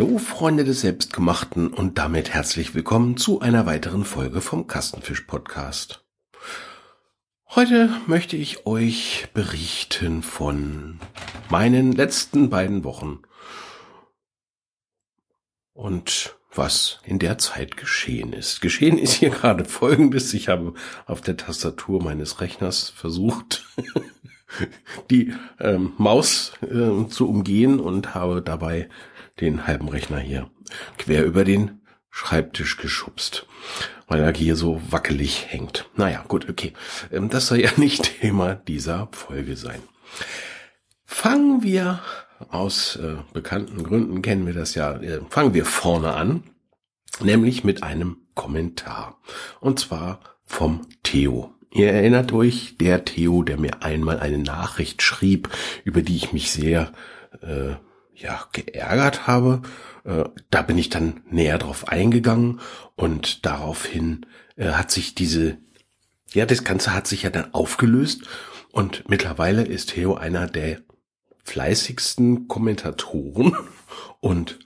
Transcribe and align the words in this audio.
Hallo 0.00 0.16
Freunde 0.16 0.64
des 0.64 0.80
Selbstgemachten 0.80 1.74
und 1.74 1.98
damit 1.98 2.30
herzlich 2.30 2.74
willkommen 2.74 3.18
zu 3.18 3.40
einer 3.40 3.66
weiteren 3.66 4.06
Folge 4.06 4.40
vom 4.40 4.66
Kastenfisch 4.66 5.20
Podcast. 5.20 6.02
Heute 7.54 7.90
möchte 8.06 8.34
ich 8.34 8.64
euch 8.64 9.28
berichten 9.34 10.22
von 10.22 11.00
meinen 11.50 11.92
letzten 11.92 12.48
beiden 12.48 12.82
Wochen 12.82 13.18
und 15.74 16.34
was 16.54 17.00
in 17.04 17.18
der 17.18 17.36
Zeit 17.36 17.76
geschehen 17.76 18.32
ist. 18.32 18.62
Geschehen 18.62 18.96
ist 18.96 19.12
hier 19.12 19.28
gerade 19.38 19.66
Folgendes. 19.66 20.32
Ich 20.32 20.48
habe 20.48 20.72
auf 21.04 21.20
der 21.20 21.36
Tastatur 21.36 22.02
meines 22.02 22.40
Rechners 22.40 22.88
versucht, 22.88 23.66
die 25.10 25.34
ähm, 25.58 25.92
Maus 25.98 26.54
äh, 26.62 27.06
zu 27.08 27.28
umgehen 27.28 27.80
und 27.80 28.14
habe 28.14 28.40
dabei 28.40 28.88
den 29.40 29.66
halben 29.66 29.88
Rechner 29.88 30.18
hier 30.18 30.50
quer 30.98 31.24
über 31.24 31.44
den 31.44 31.80
Schreibtisch 32.10 32.76
geschubst, 32.76 33.46
weil 34.08 34.20
er 34.20 34.34
hier 34.34 34.56
so 34.56 34.82
wackelig 34.90 35.46
hängt. 35.48 35.88
Naja, 35.94 36.24
gut, 36.26 36.48
okay. 36.48 36.72
Ähm, 37.12 37.28
das 37.28 37.46
soll 37.46 37.60
ja 37.60 37.70
nicht 37.76 38.20
Thema 38.20 38.56
dieser 38.56 39.08
Folge 39.12 39.56
sein. 39.56 39.80
Fangen 41.04 41.62
wir 41.62 42.00
aus 42.48 42.96
äh, 42.96 43.16
bekannten 43.32 43.82
Gründen, 43.84 44.22
kennen 44.22 44.46
wir 44.46 44.54
das 44.54 44.74
ja, 44.74 44.94
äh, 44.96 45.20
fangen 45.28 45.54
wir 45.54 45.64
vorne 45.64 46.14
an, 46.14 46.42
nämlich 47.20 47.64
mit 47.64 47.82
einem 47.82 48.16
Kommentar. 48.34 49.20
Und 49.60 49.78
zwar 49.78 50.20
vom 50.44 50.86
Theo. 51.02 51.54
Ihr 51.72 51.92
erinnert 51.92 52.32
euch, 52.32 52.76
der 52.78 53.04
Theo, 53.04 53.42
der 53.44 53.56
mir 53.58 53.82
einmal 53.82 54.18
eine 54.18 54.38
Nachricht 54.38 55.02
schrieb, 55.02 55.48
über 55.84 56.02
die 56.02 56.16
ich 56.16 56.32
mich 56.32 56.50
sehr 56.50 56.92
äh, 57.42 57.74
ja, 58.20 58.46
geärgert 58.52 59.26
habe. 59.26 59.62
Äh, 60.04 60.24
da 60.50 60.62
bin 60.62 60.78
ich 60.78 60.88
dann 60.88 61.22
näher 61.30 61.58
drauf 61.58 61.88
eingegangen 61.88 62.60
und 62.96 63.44
daraufhin 63.46 64.26
äh, 64.56 64.70
hat 64.70 64.90
sich 64.90 65.14
diese, 65.14 65.58
ja, 66.32 66.46
das 66.46 66.64
Ganze 66.64 66.94
hat 66.94 67.06
sich 67.06 67.22
ja 67.22 67.30
dann 67.30 67.52
aufgelöst 67.54 68.22
und 68.72 69.08
mittlerweile 69.08 69.62
ist 69.62 69.90
Theo 69.90 70.14
einer 70.14 70.46
der 70.46 70.80
fleißigsten 71.44 72.48
Kommentatoren 72.48 73.56
und 74.20 74.60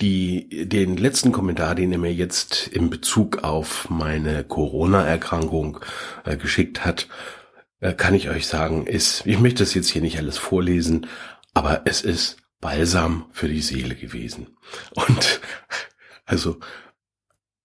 die, 0.00 0.68
den 0.68 0.96
letzten 0.96 1.30
Kommentar, 1.30 1.76
den 1.76 1.92
er 1.92 1.98
mir 1.98 2.12
jetzt 2.12 2.66
in 2.66 2.90
Bezug 2.90 3.44
auf 3.44 3.88
meine 3.88 4.42
Corona-Erkrankung 4.42 5.78
äh, 6.24 6.36
geschickt 6.36 6.84
hat, 6.84 7.08
kann 7.98 8.14
ich 8.14 8.30
euch 8.30 8.46
sagen, 8.46 8.86
ist, 8.86 9.26
ich 9.26 9.38
möchte 9.38 9.62
das 9.62 9.74
jetzt 9.74 9.90
hier 9.90 10.00
nicht 10.00 10.16
alles 10.16 10.38
vorlesen, 10.38 11.06
aber 11.52 11.82
es 11.84 12.00
ist 12.00 12.38
Balsam 12.64 13.26
für 13.30 13.46
die 13.46 13.60
Seele 13.60 13.94
gewesen. 13.94 14.56
Und 14.94 15.42
also 16.24 16.58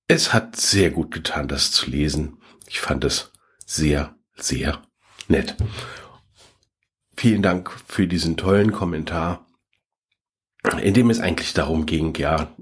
es 0.10 0.34
hat 0.34 0.58
sehr 0.58 0.92
gut 0.92 1.12
getan, 1.12 1.48
das 1.48 1.72
zu 1.72 1.90
lesen. 1.90 2.38
Ich 2.68 2.82
fand 2.82 3.06
es 3.06 3.32
sehr, 3.66 4.14
sehr 4.36 4.84
nett. 5.30 5.56
Vielen 7.16 7.42
Dank 7.42 7.72
für 7.88 8.08
diesen 8.08 8.36
tollen 8.36 8.74
Kommentar, 8.74 9.48
in 10.82 10.94
dem 10.94 11.10
es 11.10 11.22
eigentlich 11.22 11.54
darum 11.54 11.86
ging, 11.86 12.14
ja, 12.16 12.54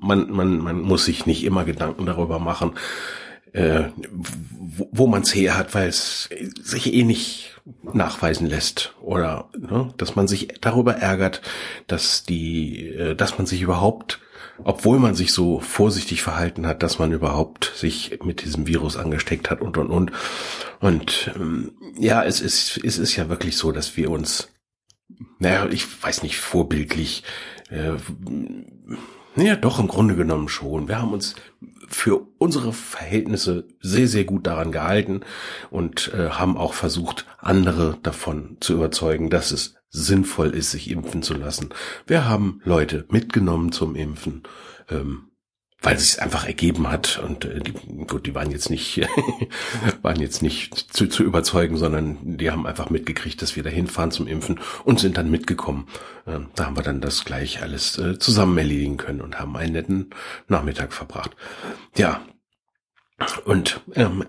man, 0.00 0.30
man, 0.30 0.58
man 0.60 0.80
muss 0.80 1.04
sich 1.04 1.26
nicht 1.26 1.44
immer 1.44 1.66
Gedanken 1.66 2.06
darüber 2.06 2.38
machen, 2.38 2.72
äh, 3.52 3.90
wo, 3.98 4.88
wo 4.92 5.06
man 5.08 5.22
es 5.22 5.34
her 5.34 5.58
hat, 5.58 5.74
weil 5.74 5.90
es 5.90 6.30
sich 6.62 6.94
eh 6.94 7.04
nicht 7.04 7.51
nachweisen 7.64 8.46
lässt 8.46 8.94
oder 9.00 9.48
ne, 9.56 9.92
dass 9.96 10.16
man 10.16 10.26
sich 10.26 10.48
darüber 10.60 10.96
ärgert, 10.96 11.42
dass 11.86 12.24
die, 12.24 12.88
äh, 12.88 13.14
dass 13.14 13.38
man 13.38 13.46
sich 13.46 13.62
überhaupt, 13.62 14.20
obwohl 14.64 14.98
man 14.98 15.14
sich 15.14 15.32
so 15.32 15.60
vorsichtig 15.60 16.22
verhalten 16.22 16.66
hat, 16.66 16.82
dass 16.82 16.98
man 16.98 17.12
überhaupt 17.12 17.72
sich 17.74 18.18
mit 18.24 18.44
diesem 18.44 18.66
Virus 18.66 18.96
angesteckt 18.96 19.50
hat 19.50 19.60
und 19.60 19.76
und 19.78 19.90
und. 19.90 20.12
Und 20.80 21.30
ähm, 21.36 21.72
ja, 21.98 22.24
es 22.24 22.40
ist 22.40 22.80
es 22.82 22.98
ist 22.98 23.16
ja 23.16 23.28
wirklich 23.28 23.56
so, 23.56 23.72
dass 23.72 23.96
wir 23.96 24.10
uns, 24.10 24.48
naja, 25.38 25.68
ich 25.70 26.02
weiß 26.02 26.22
nicht 26.22 26.38
vorbildlich 26.38 27.22
äh, 27.70 27.92
ja, 29.36 29.56
doch, 29.56 29.78
im 29.78 29.88
Grunde 29.88 30.16
genommen 30.16 30.48
schon. 30.48 30.88
Wir 30.88 31.00
haben 31.00 31.12
uns 31.12 31.34
für 31.88 32.26
unsere 32.38 32.72
Verhältnisse 32.72 33.66
sehr, 33.80 34.08
sehr 34.08 34.24
gut 34.24 34.46
daran 34.46 34.72
gehalten 34.72 35.20
und 35.70 36.12
äh, 36.14 36.30
haben 36.30 36.56
auch 36.56 36.74
versucht, 36.74 37.26
andere 37.38 37.98
davon 38.02 38.56
zu 38.60 38.74
überzeugen, 38.74 39.30
dass 39.30 39.50
es 39.50 39.74
sinnvoll 39.90 40.50
ist, 40.50 40.70
sich 40.70 40.90
impfen 40.90 41.22
zu 41.22 41.34
lassen. 41.34 41.68
Wir 42.06 42.26
haben 42.26 42.60
Leute 42.64 43.04
mitgenommen 43.10 43.72
zum 43.72 43.94
Impfen. 43.94 44.42
Ähm, 44.88 45.31
weil 45.82 45.96
es 45.96 46.12
sich 46.12 46.22
einfach 46.22 46.46
ergeben 46.46 46.88
hat 46.90 47.18
und 47.18 47.44
äh, 47.44 47.60
die, 47.60 47.72
gut, 48.06 48.26
die 48.26 48.34
waren 48.34 48.50
jetzt 48.50 48.70
nicht 48.70 49.00
waren 50.02 50.20
jetzt 50.20 50.42
nicht 50.42 50.74
zu, 50.94 51.08
zu 51.08 51.24
überzeugen, 51.24 51.76
sondern 51.76 52.18
die 52.22 52.50
haben 52.50 52.66
einfach 52.66 52.90
mitgekriegt, 52.90 53.42
dass 53.42 53.56
wir 53.56 53.62
da 53.62 53.70
hinfahren 53.70 54.10
zum 54.10 54.26
Impfen 54.26 54.60
und 54.84 55.00
sind 55.00 55.16
dann 55.16 55.30
mitgekommen. 55.30 55.88
Äh, 56.26 56.40
da 56.54 56.66
haben 56.66 56.76
wir 56.76 56.82
dann 56.82 57.00
das 57.00 57.24
gleich 57.24 57.62
alles 57.62 57.98
äh, 57.98 58.18
zusammen 58.18 58.56
erledigen 58.58 58.96
können 58.96 59.20
und 59.20 59.38
haben 59.38 59.56
einen 59.56 59.72
netten 59.72 60.10
Nachmittag 60.48 60.92
verbracht. 60.92 61.32
Ja, 61.96 62.22
und 63.44 63.80
ähm, 63.94 64.24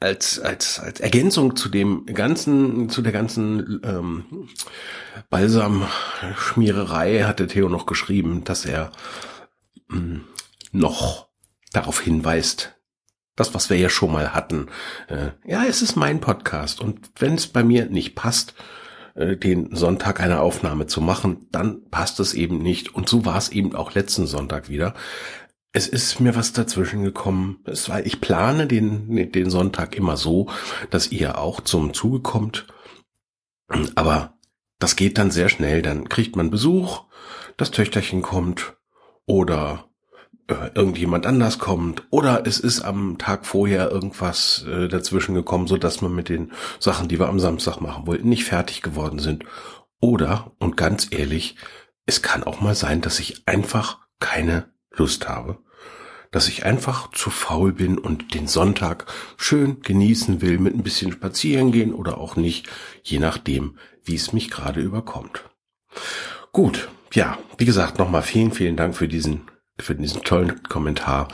als, 0.00 0.38
als, 0.38 0.80
als 0.80 1.00
Ergänzung 1.00 1.56
zu 1.56 1.68
dem 1.70 2.04
ganzen, 2.06 2.88
zu 2.90 3.00
der 3.00 3.12
ganzen 3.12 3.80
ähm, 3.84 4.48
Balsam-Schmiererei 5.30 7.22
hatte 7.22 7.46
Theo 7.46 7.68
noch 7.70 7.86
geschrieben, 7.86 8.44
dass 8.44 8.66
er 8.66 8.92
noch 10.72 11.28
darauf 11.72 12.00
hinweist, 12.00 12.74
das, 13.36 13.54
was 13.54 13.70
wir 13.70 13.76
ja 13.76 13.88
schon 13.88 14.12
mal 14.12 14.32
hatten. 14.32 14.68
Äh, 15.08 15.30
ja, 15.44 15.64
es 15.64 15.82
ist 15.82 15.96
mein 15.96 16.20
Podcast 16.20 16.80
und 16.80 17.10
wenn 17.18 17.34
es 17.34 17.46
bei 17.46 17.64
mir 17.64 17.86
nicht 17.86 18.14
passt, 18.14 18.54
äh, 19.14 19.36
den 19.36 19.74
Sonntag 19.74 20.20
eine 20.20 20.40
Aufnahme 20.40 20.86
zu 20.86 21.00
machen, 21.00 21.48
dann 21.50 21.88
passt 21.90 22.20
es 22.20 22.34
eben 22.34 22.58
nicht. 22.58 22.94
Und 22.94 23.08
so 23.08 23.24
war 23.24 23.36
es 23.36 23.50
eben 23.50 23.74
auch 23.74 23.94
letzten 23.94 24.26
Sonntag 24.26 24.68
wieder. 24.68 24.94
Es 25.72 25.88
ist 25.88 26.20
mir 26.20 26.36
was 26.36 26.52
dazwischen 26.52 27.02
gekommen. 27.02 27.58
Es 27.64 27.88
war, 27.88 28.06
ich 28.06 28.20
plane 28.20 28.68
den, 28.68 29.32
den 29.32 29.50
Sonntag 29.50 29.96
immer 29.96 30.16
so, 30.16 30.48
dass 30.90 31.10
ihr 31.10 31.38
auch 31.38 31.60
zum 31.60 31.92
Zuge 31.94 32.20
kommt. 32.20 32.66
Aber 33.96 34.38
das 34.78 34.94
geht 34.94 35.18
dann 35.18 35.32
sehr 35.32 35.48
schnell. 35.48 35.82
Dann 35.82 36.08
kriegt 36.08 36.36
man 36.36 36.50
Besuch, 36.50 37.04
das 37.56 37.72
Töchterchen 37.72 38.22
kommt 38.22 38.76
oder 39.26 39.88
äh, 40.48 40.70
irgendjemand 40.74 41.26
anders 41.26 41.58
kommt 41.58 42.04
oder 42.10 42.46
es 42.46 42.60
ist 42.60 42.82
am 42.82 43.16
Tag 43.18 43.46
vorher 43.46 43.90
irgendwas 43.90 44.64
äh, 44.68 44.88
dazwischen 44.88 45.34
gekommen, 45.34 45.66
so 45.66 45.76
dass 45.76 46.02
man 46.02 46.14
mit 46.14 46.28
den 46.28 46.52
Sachen, 46.78 47.08
die 47.08 47.18
wir 47.18 47.28
am 47.28 47.40
Samstag 47.40 47.80
machen 47.80 48.06
wollten, 48.06 48.28
nicht 48.28 48.44
fertig 48.44 48.82
geworden 48.82 49.18
sind. 49.18 49.44
Oder, 50.00 50.52
und 50.58 50.76
ganz 50.76 51.08
ehrlich, 51.10 51.56
es 52.04 52.20
kann 52.20 52.44
auch 52.44 52.60
mal 52.60 52.74
sein, 52.74 53.00
dass 53.00 53.20
ich 53.20 53.48
einfach 53.48 54.00
keine 54.20 54.66
Lust 54.94 55.28
habe, 55.28 55.58
dass 56.30 56.48
ich 56.48 56.66
einfach 56.66 57.10
zu 57.12 57.30
faul 57.30 57.72
bin 57.72 57.96
und 57.96 58.34
den 58.34 58.46
Sonntag 58.46 59.06
schön 59.38 59.80
genießen 59.80 60.42
will, 60.42 60.58
mit 60.58 60.74
ein 60.74 60.82
bisschen 60.82 61.12
spazieren 61.12 61.72
gehen 61.72 61.94
oder 61.94 62.18
auch 62.18 62.36
nicht, 62.36 62.68
je 63.02 63.18
nachdem, 63.18 63.78
wie 64.02 64.16
es 64.16 64.34
mich 64.34 64.50
gerade 64.50 64.80
überkommt. 64.80 65.44
Gut, 66.54 66.88
ja, 67.12 67.36
wie 67.58 67.64
gesagt, 67.64 67.98
nochmal 67.98 68.22
vielen, 68.22 68.52
vielen 68.52 68.76
Dank 68.76 68.96
für 68.96 69.08
diesen, 69.08 69.50
für 69.76 69.96
diesen 69.96 70.22
tollen 70.22 70.62
Kommentar. 70.62 71.26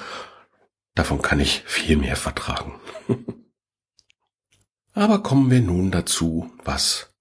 Davon 0.95 1.21
kann 1.21 1.41
ich 1.41 1.63
viel 1.67 1.99
mehr 1.99 2.17
vertragen. 2.17 2.81
Aber 4.95 5.23
kommen 5.23 5.51
wir 5.51 5.61
nun 5.61 5.91
dazu, 5.91 6.51
was 6.65 7.13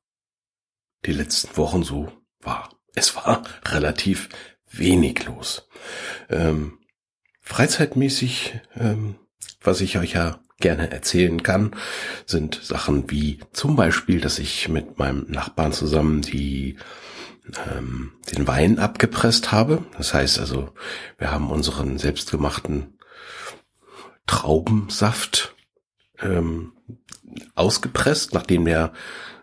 die 1.05 1.11
letzten 1.11 1.57
Wochen 1.57 1.83
so 1.83 2.09
war. 2.39 2.69
Es 2.95 3.17
war 3.17 3.43
relativ 3.65 4.29
wenig 4.71 5.25
los. 5.25 5.67
Ähm, 6.29 6.79
freizeitmäßig, 7.41 8.61
ähm, 8.75 9.15
was 9.59 9.81
ich 9.81 9.97
euch 9.97 10.13
ja 10.13 10.39
gerne 10.61 10.89
erzählen 10.89 11.43
kann, 11.43 11.75
sind 12.25 12.61
Sachen 12.63 13.11
wie 13.11 13.41
zum 13.51 13.75
Beispiel, 13.75 14.21
dass 14.21 14.39
ich 14.39 14.69
mit 14.69 14.99
meinem 14.99 15.25
Nachbarn 15.29 15.73
zusammen 15.73 16.21
die 16.21 16.77
ähm, 17.71 18.13
den 18.31 18.47
Wein 18.47 18.79
abgepresst 18.79 19.51
habe. 19.51 19.83
Das 19.97 20.13
heißt 20.13 20.39
also, 20.39 20.73
wir 21.17 21.31
haben 21.31 21.51
unseren 21.51 21.97
selbstgemachten 21.97 22.97
Traubensaft 24.27 25.55
ähm, 26.19 26.73
ausgepresst, 27.55 28.33
nachdem 28.33 28.65
der 28.65 28.93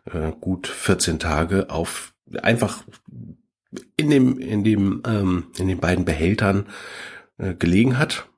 äh, 0.04 0.32
gut 0.40 0.66
14 0.66 1.18
Tage 1.18 1.70
auf 1.70 2.14
einfach 2.42 2.84
in 3.96 4.10
dem 4.10 4.38
in 4.38 4.64
dem 4.64 5.02
ähm, 5.06 5.46
in 5.58 5.68
den 5.68 5.78
beiden 5.78 6.04
Behältern 6.04 6.66
äh, 7.38 7.54
gelegen 7.54 7.98
hat 7.98 8.28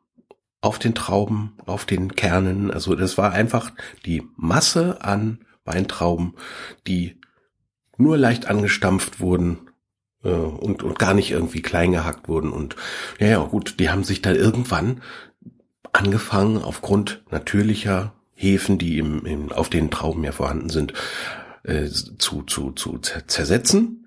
auf 0.60 0.78
den 0.78 0.94
Trauben, 0.94 1.56
auf 1.66 1.84
den 1.84 2.14
Kernen. 2.14 2.70
Also 2.70 2.94
das 2.94 3.16
war 3.16 3.32
einfach 3.32 3.72
die 4.04 4.24
Masse 4.36 5.02
an 5.02 5.44
Weintrauben, 5.64 6.34
die 6.86 7.20
nur 7.98 8.16
leicht 8.16 8.46
angestampft 8.46 9.20
wurden 9.20 9.68
äh, 10.24 10.30
und, 10.30 10.82
und 10.82 10.98
gar 10.98 11.14
nicht 11.14 11.30
irgendwie 11.30 11.62
klein 11.62 11.92
gehackt 11.92 12.28
wurden. 12.28 12.50
Und 12.50 12.76
ja, 13.18 13.26
ja, 13.26 13.38
gut, 13.44 13.78
die 13.78 13.90
haben 13.90 14.04
sich 14.04 14.22
dann 14.22 14.36
irgendwann 14.36 15.02
angefangen, 15.92 16.62
aufgrund 16.62 17.22
natürlicher 17.30 18.14
Hefen, 18.34 18.78
die 18.78 18.98
im, 18.98 19.26
im, 19.26 19.52
auf 19.52 19.68
den 19.68 19.90
Trauben 19.90 20.24
ja 20.24 20.32
vorhanden 20.32 20.68
sind, 20.68 20.92
äh, 21.64 21.86
zu, 21.86 22.42
zu, 22.42 22.72
zu 22.72 22.98
zersetzen. 22.98 24.06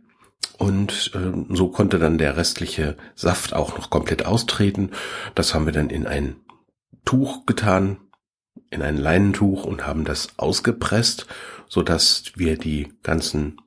Und 0.58 1.12
äh, 1.16 1.54
so 1.54 1.70
konnte 1.70 2.00
dann 2.00 2.18
der 2.18 2.38
restliche 2.38 2.96
Saft 3.16 3.54
auch 3.54 3.78
noch 3.78 3.90
komplett 3.90 4.26
austreten. 4.26 4.92
Das 5.36 5.54
haben 5.54 5.66
wir 5.66 5.74
dann 5.74 5.90
in 5.90 6.06
ein 6.08 6.36
Tuch 7.04 7.46
getan, 7.46 7.98
in 8.70 8.82
ein 8.82 8.98
Leinentuch 8.98 9.66
und 9.66 9.86
haben 9.86 10.06
das 10.06 10.38
ausgepresst, 10.38 11.26
so 11.68 11.82
dass 11.82 12.32
wir 12.36 12.58
die 12.58 12.94
ganzen 13.02 13.58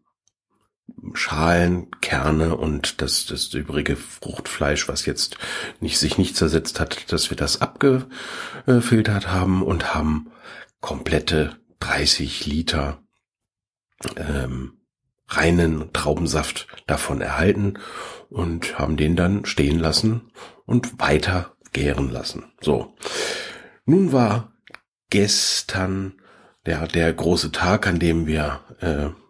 Schalen, 1.14 1.90
Kerne 2.00 2.56
und 2.56 3.00
das, 3.00 3.26
das 3.26 3.52
übrige 3.54 3.96
Fruchtfleisch, 3.96 4.88
was 4.88 5.06
jetzt 5.06 5.38
nicht, 5.80 5.98
sich 5.98 6.18
nicht 6.18 6.36
zersetzt 6.36 6.80
hat, 6.80 7.12
dass 7.12 7.30
wir 7.30 7.36
das 7.36 7.60
abgefiltert 7.60 9.28
haben 9.28 9.62
und 9.62 9.94
haben 9.94 10.30
komplette 10.80 11.56
30 11.80 12.46
Liter 12.46 13.02
ähm, 14.16 14.78
reinen 15.28 15.92
Traubensaft 15.92 16.66
davon 16.86 17.20
erhalten 17.20 17.74
und 18.28 18.78
haben 18.78 18.96
den 18.96 19.16
dann 19.16 19.44
stehen 19.46 19.78
lassen 19.78 20.30
und 20.66 21.00
weiter 21.00 21.56
gären 21.72 22.10
lassen. 22.10 22.52
So. 22.60 22.94
Nun 23.86 24.12
war 24.12 24.52
gestern 25.10 26.14
der, 26.66 26.86
der 26.86 27.12
große 27.12 27.52
Tag, 27.52 27.86
an 27.86 27.98
dem 27.98 28.26
wir 28.26 28.60
äh, 28.80 29.23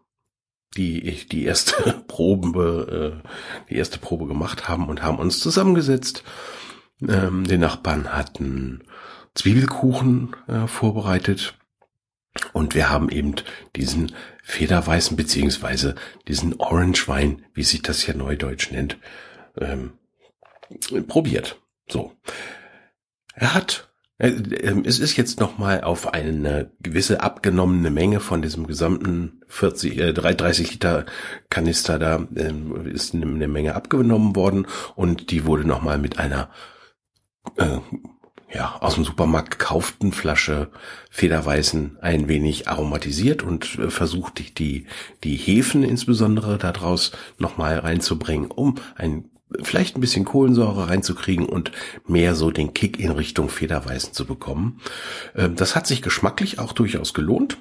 die 0.75 1.27
die 1.27 1.45
erste 1.45 2.03
Probe 2.09 3.23
äh, 3.25 3.29
die 3.71 3.77
erste 3.77 3.99
Probe 3.99 4.27
gemacht 4.27 4.69
haben 4.69 4.89
und 4.89 5.03
haben 5.03 5.19
uns 5.19 5.41
zusammengesetzt. 5.41 6.25
Ähm, 7.07 7.45
die 7.45 7.59
Nachbarn 7.59 8.13
hatten 8.13 8.83
Zwiebelkuchen 9.35 10.37
äh, 10.47 10.67
vorbereitet 10.67 11.55
und 12.53 12.75
wir 12.75 12.91
haben 12.91 13.09
eben 13.11 13.37
diesen 13.77 14.13
Federweißen 14.43 15.17
beziehungsweise 15.17 15.95
diesen 16.29 16.61
Orange 16.61 17.09
Wein, 17.09 17.45
wie 17.55 17.63
sich 17.63 17.83
das 17.83 18.03
hier 18.03 18.15
neudeutsch 18.15 18.71
nennt, 18.71 18.99
ähm, 19.59 19.93
probiert. 21.07 21.61
So. 21.89 22.13
Er 23.35 23.55
hat 23.55 23.94
es 24.17 25.01
ist 25.01 25.17
jetzt 25.17 25.41
nochmal 25.41 25.81
auf 25.83 26.15
eine 26.15 26.71
gewisse 26.81 27.21
abgenommene 27.21 27.91
Menge 27.91 28.21
von 28.21 28.43
diesem 28.43 28.67
gesamten 28.67 29.41
40, 29.49 29.99
äh, 29.99 30.13
30 30.13 30.71
Liter 30.73 31.05
Kanister 31.51 31.99
da 31.99 32.27
äh, 32.37 32.53
ist 32.89 33.15
eine, 33.15 33.49
Menge 33.49 33.75
abgenommen 33.75 34.37
worden 34.37 34.67
und 34.95 35.33
die 35.33 35.47
wurde 35.47 35.67
nochmal 35.67 35.99
mit 35.99 36.19
einer 36.19 36.51
äh, 37.57 37.79
ja, 38.53 38.77
aus 38.81 38.95
dem 38.95 39.05
Supermarkt 39.05 39.59
gekauften 39.59 40.13
Flasche 40.13 40.71
Federweißen 41.11 41.99
ein 42.01 42.29
wenig 42.29 42.69
aromatisiert 42.69 43.43
und 43.43 43.79
äh, 43.81 43.91
versucht 43.91 44.59
die, 44.61 44.87
die 45.25 45.37
Hefen 45.37 45.83
insbesondere 45.83 46.57
daraus 46.57 47.11
nochmal 47.39 47.81
reinzubringen, 47.81 48.53
um 48.53 48.77
ein 48.95 49.29
vielleicht 49.63 49.97
ein 49.97 50.01
bisschen 50.01 50.25
Kohlensäure 50.25 50.89
reinzukriegen 50.89 51.47
und 51.47 51.73
mehr 52.07 52.35
so 52.35 52.51
den 52.51 52.75
Kick 52.75 52.99
in 52.99 53.11
Richtung 53.11 53.49
Federweißen 53.49 54.13
zu 54.13 54.27
bekommen. 54.27 54.81
Ähm, 55.35 55.57
das 55.57 55.77
hat 55.77 55.87
sich 55.87 56.03
geschmacklich 56.03 56.59
auch 56.59 56.73
durchaus 56.73 57.15
gelohnt. 57.15 57.59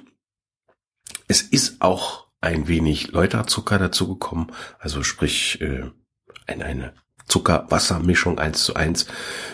Es 1.28 1.42
ist 1.42 1.80
auch 1.80 2.26
ein 2.40 2.68
wenig 2.68 3.12
Läuterzucker 3.12 3.78
dazu 3.78 4.08
gekommen, 4.08 4.48
also 4.78 5.02
sprich 5.02 5.60
äh, 5.62 5.84
eine 6.46 6.92
Zucker-Wasser-Mischung 7.26 8.38
eins 8.38 8.64
zu 8.64 8.74
eins 8.74 9.06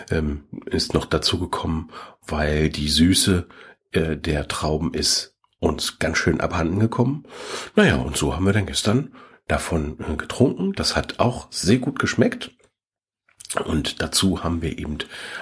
ähm, 0.09 0.43
ist 0.65 0.93
noch 0.93 1.05
dazu 1.05 1.39
gekommen, 1.39 1.89
weil 2.27 2.69
die 2.69 2.89
Süße 2.89 3.47
äh, 3.91 4.17
der 4.17 4.47
Trauben 4.47 4.93
ist 4.93 5.37
uns 5.59 5.99
ganz 5.99 6.17
schön 6.17 6.41
abhanden 6.41 6.79
gekommen. 6.79 7.25
Naja, 7.75 7.95
und 7.95 8.17
so 8.17 8.35
haben 8.35 8.45
wir 8.45 8.53
dann 8.53 8.65
gestern 8.65 9.13
davon 9.47 9.97
äh, 9.99 10.15
getrunken. 10.15 10.73
Das 10.73 10.95
hat 10.95 11.19
auch 11.19 11.47
sehr 11.51 11.77
gut 11.77 11.99
geschmeckt. 11.99 12.51
Und 13.65 14.01
dazu 14.01 14.45
haben 14.45 14.61
wir 14.61 14.79
eben 14.79 14.99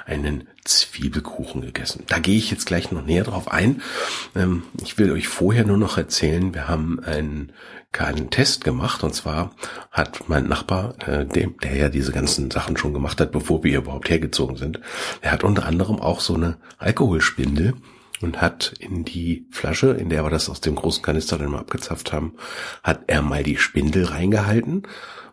einen 0.07 0.48
Zwiebelkuchen 0.66 1.62
gegessen. 1.62 2.06
Da 2.07 2.18
gehe 2.18 2.38
ich 2.38 2.50
jetzt 2.50 2.66
gleich 2.66 2.92
noch 2.92 3.06
näher 3.06 3.24
drauf 3.24 3.51
ein. 3.51 3.84
Ähm, 4.36 4.63
ich 4.81 4.98
will 4.98 5.12
euch 5.12 5.28
vorher 5.28 5.63
nur 5.63 5.78
noch 5.78 5.98
erzählen, 5.98 6.54
wir 6.56 6.68
haben 6.68 7.00
einen 7.01 7.54
keinen 7.92 8.31
Test 8.31 8.63
gemacht. 8.63 9.04
Und 9.04 9.13
zwar 9.13 9.51
hat 9.92 10.28
mein 10.28 10.48
Nachbar, 10.48 10.95
äh, 11.07 11.25
der 11.25 11.75
ja 11.75 11.90
diese 11.90 12.12
ganzen 12.12 12.50
Sachen 12.50 12.78
schon 12.78 12.94
gemacht 12.94 13.22
hat, 13.22 13.31
bevor 13.31 13.63
wir 13.63 13.78
überhaupt 13.78 14.10
hergezogen 14.10 14.57
sind, 14.57 14.80
er 15.22 15.31
hat 15.31 15.44
unter 15.44 15.66
anderem 15.68 16.00
auch 16.00 16.19
so 16.19 16.34
eine 16.34 16.57
Alkoholspindel 16.80 17.75
und 18.21 18.42
hat 18.42 18.74
in 18.80 19.06
die 19.06 19.48
Flasche, 19.51 19.92
in 19.92 20.10
der 20.10 20.24
wir 20.24 20.30
das 20.30 20.50
aus 20.50 20.62
dem 20.62 20.75
großen 20.75 21.01
Kanister 21.01 21.38
dann 21.38 21.51
mal 21.51 21.60
abgezapft 21.60 22.12
haben, 22.12 22.36
hat 22.83 23.04
er 23.07 23.21
mal 23.21 23.44
die 23.44 23.57
Spindel 23.57 24.06
reingehalten. 24.06 24.83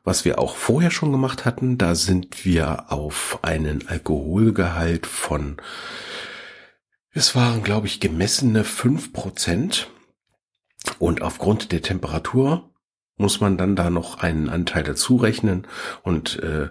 Was 0.04 0.24
wir 0.24 0.38
auch 0.38 0.56
vorher 0.56 0.92
schon 0.92 1.10
gemacht 1.10 1.44
hatten, 1.44 1.78
da 1.78 1.96
sind 1.96 2.44
wir 2.44 2.92
auf 2.92 3.40
einen 3.42 3.88
Alkoholgehalt 3.88 5.06
von, 5.06 5.56
es 7.10 7.34
waren 7.34 7.62
glaube 7.62 7.88
ich 7.88 7.98
gemessene 7.98 8.62
fünf 8.62 9.12
Prozent. 9.12 9.90
Und 11.00 11.22
aufgrund 11.22 11.72
der 11.72 11.82
Temperatur 11.82 12.70
muss 13.16 13.40
man 13.40 13.56
dann 13.56 13.74
da 13.74 13.90
noch 13.90 14.20
einen 14.20 14.48
Anteil 14.48 14.84
dazu 14.84 15.16
rechnen 15.16 15.66
und 16.02 16.38
äh, 16.40 16.68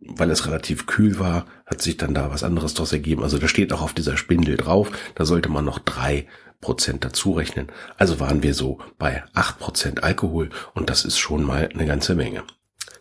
weil 0.00 0.30
es 0.30 0.46
relativ 0.46 0.86
kühl 0.86 1.18
war, 1.18 1.46
hat 1.66 1.82
sich 1.82 1.96
dann 1.96 2.14
da 2.14 2.30
was 2.30 2.44
anderes 2.44 2.74
daraus 2.74 2.92
ergeben. 2.92 3.22
Also 3.22 3.38
da 3.38 3.48
steht 3.48 3.72
auch 3.72 3.82
auf 3.82 3.94
dieser 3.94 4.16
Spindel 4.16 4.56
drauf, 4.56 4.90
da 5.14 5.24
sollte 5.24 5.48
man 5.48 5.64
noch 5.64 5.78
drei 5.78 6.26
Prozent 6.60 7.04
dazu 7.04 7.32
rechnen. 7.32 7.70
Also 7.98 8.20
waren 8.20 8.42
wir 8.42 8.54
so 8.54 8.78
bei 8.98 9.24
acht 9.34 9.58
Prozent 9.58 10.04
Alkohol 10.04 10.50
und 10.74 10.88
das 10.88 11.04
ist 11.04 11.18
schon 11.18 11.42
mal 11.42 11.68
eine 11.72 11.86
ganze 11.86 12.14
Menge. 12.14 12.44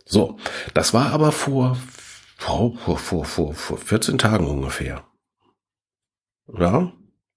So, 0.05 0.37
das 0.73 0.93
war 0.93 1.11
aber 1.11 1.31
vor, 1.31 1.77
vor, 2.37 2.77
vor, 2.77 2.97
vor, 2.97 3.25
vor, 3.25 3.53
vor 3.53 3.77
14 3.77 4.17
Tagen 4.17 4.47
ungefähr. 4.47 5.05
Ja, 6.57 6.91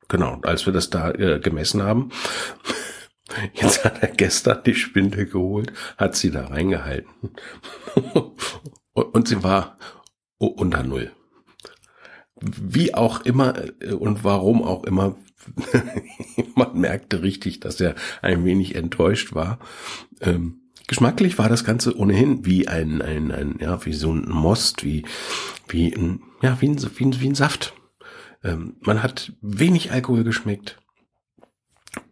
genau, 0.08 0.40
als 0.42 0.66
wir 0.66 0.72
das 0.72 0.90
da 0.90 1.10
äh, 1.12 1.38
gemessen 1.38 1.82
haben. 1.82 2.10
Jetzt 3.54 3.84
hat 3.84 4.02
er 4.02 4.08
gestern 4.08 4.62
die 4.64 4.74
Spindel 4.74 5.26
geholt, 5.26 5.72
hat 5.96 6.14
sie 6.16 6.30
da 6.30 6.46
reingehalten. 6.46 7.10
Und 8.94 9.28
sie 9.28 9.42
war 9.42 9.76
unter 10.38 10.82
Null. 10.82 11.12
Wie 12.40 12.94
auch 12.94 13.20
immer 13.22 13.54
äh, 13.80 13.92
und 13.92 14.24
warum 14.24 14.62
auch 14.62 14.84
immer, 14.84 15.16
man 16.54 16.78
merkte 16.78 17.22
richtig, 17.22 17.60
dass 17.60 17.80
er 17.80 17.94
ein 18.22 18.44
wenig 18.44 18.74
enttäuscht 18.74 19.34
war. 19.34 19.58
Ähm, 20.20 20.62
geschmacklich 20.86 21.38
war 21.38 21.48
das 21.48 21.64
Ganze 21.64 21.96
ohnehin 21.96 22.44
wie 22.44 22.68
ein, 22.68 23.02
ein, 23.02 23.30
ein, 23.30 23.58
ja, 23.60 23.84
wie 23.84 23.92
so 23.92 24.12
ein 24.12 24.28
Most, 24.28 24.84
wie, 24.84 25.04
wie 25.68 25.92
ein, 25.92 26.22
ja, 26.42 26.60
wie 26.60 26.68
ein, 26.68 26.98
wie 26.98 27.04
ein, 27.04 27.20
wie 27.20 27.28
ein 27.28 27.34
Saft. 27.34 27.74
Ähm, 28.42 28.76
man 28.80 29.02
hat 29.02 29.32
wenig 29.40 29.92
Alkohol 29.92 30.24
geschmeckt 30.24 30.78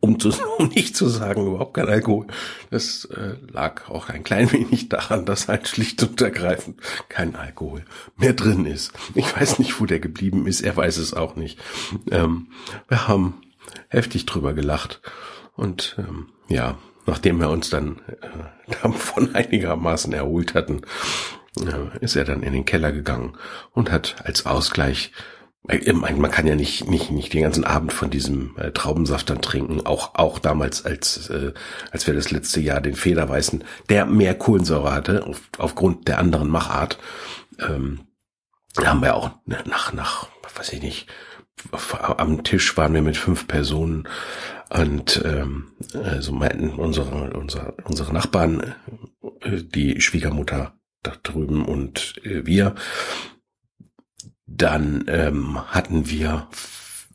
um, 0.00 0.18
zu, 0.18 0.30
um 0.58 0.68
nicht 0.68 0.96
zu 0.96 1.08
sagen, 1.08 1.46
überhaupt 1.46 1.74
kein 1.74 1.88
Alkohol. 1.88 2.26
Das 2.70 3.04
äh, 3.06 3.34
lag 3.50 3.88
auch 3.88 4.08
ein 4.08 4.24
klein 4.24 4.50
wenig 4.52 4.88
daran, 4.88 5.24
dass 5.24 5.48
halt 5.48 5.68
schlicht 5.68 6.02
und 6.02 6.20
ergreifend 6.20 6.80
kein 7.08 7.36
Alkohol 7.36 7.84
mehr 8.16 8.32
drin 8.32 8.66
ist. 8.66 8.92
Ich 9.14 9.34
weiß 9.36 9.58
nicht, 9.58 9.80
wo 9.80 9.86
der 9.86 10.00
geblieben 10.00 10.46
ist, 10.46 10.60
er 10.60 10.76
weiß 10.76 10.98
es 10.98 11.14
auch 11.14 11.36
nicht. 11.36 11.58
Ähm, 12.10 12.48
wir 12.88 13.08
haben 13.08 13.42
heftig 13.88 14.26
drüber 14.26 14.52
gelacht 14.54 15.00
und 15.54 15.96
ähm, 15.98 16.28
ja, 16.48 16.78
nachdem 17.06 17.38
wir 17.40 17.50
uns 17.50 17.70
dann 17.70 18.00
äh, 18.08 18.74
davon 18.82 19.34
einigermaßen 19.34 20.12
erholt 20.12 20.54
hatten, 20.54 20.82
äh, 21.60 21.98
ist 22.00 22.16
er 22.16 22.24
dann 22.24 22.42
in 22.42 22.52
den 22.52 22.64
Keller 22.64 22.92
gegangen 22.92 23.36
und 23.72 23.90
hat 23.90 24.16
als 24.24 24.46
Ausgleich 24.46 25.12
man 25.64 26.30
kann 26.30 26.46
ja 26.46 26.56
nicht, 26.56 26.88
nicht, 26.88 27.12
nicht 27.12 27.32
den 27.32 27.42
ganzen 27.42 27.64
Abend 27.64 27.92
von 27.92 28.10
diesem 28.10 28.56
äh, 28.56 28.72
Traubensaft 28.72 29.30
dann 29.30 29.40
trinken. 29.40 29.86
Auch, 29.86 30.16
auch 30.16 30.38
damals, 30.40 30.84
als, 30.84 31.30
äh, 31.30 31.52
als 31.92 32.06
wir 32.06 32.14
das 32.14 32.32
letzte 32.32 32.60
Jahr 32.60 32.80
den 32.80 32.96
Federweißen, 32.96 33.62
der 33.88 34.06
mehr 34.06 34.34
Kohlensäure 34.34 34.92
hatte, 34.92 35.24
auf, 35.24 35.40
aufgrund 35.58 36.08
der 36.08 36.18
anderen 36.18 36.48
Machart, 36.48 36.98
ähm, 37.60 38.00
haben 38.76 39.02
wir 39.02 39.14
auch 39.14 39.30
nach, 39.46 39.92
nach, 39.92 40.28
weiß 40.56 40.72
ich 40.72 40.82
nicht, 40.82 41.06
am 42.16 42.42
Tisch 42.42 42.76
waren 42.76 42.94
wir 42.94 43.02
mit 43.02 43.16
fünf 43.16 43.46
Personen 43.46 44.08
und 44.70 45.22
ähm, 45.24 45.72
also 46.02 46.32
meinten 46.32 46.70
unsere, 46.70 47.30
unsere, 47.34 47.74
unsere 47.84 48.12
Nachbarn, 48.12 48.74
äh, 49.42 49.62
die 49.62 50.00
Schwiegermutter 50.00 50.74
da 51.02 51.12
drüben 51.22 51.64
und 51.64 52.14
äh, 52.24 52.46
wir, 52.46 52.74
dann 54.56 55.04
ähm, 55.08 55.64
hatten 55.68 56.08
wir, 56.08 56.48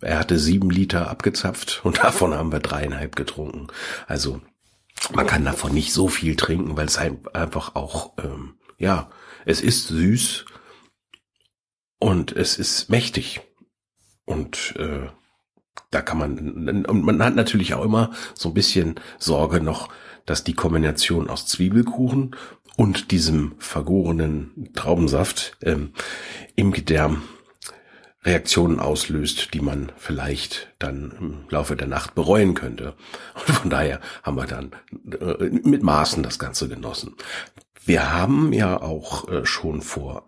er 0.01 0.20
hatte 0.20 0.39
sieben 0.39 0.70
Liter 0.70 1.10
abgezapft 1.10 1.82
und 1.84 1.98
davon 2.03 2.34
haben 2.34 2.51
wir 2.51 2.60
dreieinhalb 2.60 3.15
getrunken. 3.15 3.67
Also 4.08 4.41
man 5.13 5.27
kann 5.27 5.46
davon 5.46 5.74
nicht 5.74 5.94
so 5.94 6.08
viel 6.08 6.36
trinken, 6.36 6.75
weil 6.75 6.88
es 6.88 6.98
einfach 6.98 7.75
auch, 7.75 8.13
ähm, 8.24 8.56
ja, 8.77 9.10
es 9.46 9.62
ist 9.62 9.88
süß 9.88 10.46
und 12.00 12.32
es 12.32 12.58
ist 12.58 12.89
mächtig. 12.89 13.41
Und 14.25 14.75
äh, 14.77 15.08
da 15.91 16.01
kann 16.01 16.17
man, 16.17 16.86
und 16.86 17.03
man 17.03 17.24
hat 17.24 17.36
natürlich 17.36 17.74
auch 17.74 17.86
immer 17.86 18.12
so 18.34 18.50
ein 18.50 18.53
bisschen 18.53 18.96
Sorge 19.20 19.62
noch, 19.62 19.89
dass 20.25 20.44
die 20.44 20.53
Kombination 20.53 21.29
aus 21.29 21.48
Zwiebelkuchen 21.48 22.36
und 22.78 23.12
diesem 23.12 23.56
vergorenen 23.58 24.70
Traubensaft 24.74 25.58
ähm, 25.62 25.92
im 26.56 26.72
Gedärm 26.72 27.24
Reaktionen 28.24 28.80
auslöst, 28.80 29.54
die 29.54 29.62
man 29.62 29.92
vielleicht 29.98 30.74
dann 30.80 31.12
im 31.20 31.38
Laufe 31.50 31.76
der 31.76 31.88
Nacht 31.88 32.14
bereuen 32.14 32.54
könnte. 32.54 32.94
Und 33.34 33.56
von 33.56 33.70
daher 33.70 34.00
haben 34.22 34.38
wir 34.38 34.46
dann 34.46 34.72
äh, 35.20 35.46
mit 35.64 35.82
Maßen 35.82 36.24
das 36.24 36.38
Ganze 36.38 36.70
genossen. 36.70 37.16
Wir 37.88 38.12
haben 38.12 38.51
ja 38.51 38.82
auch 38.82 39.29
äh, 39.29 39.46
schon 39.46 39.82
vor 39.82 40.25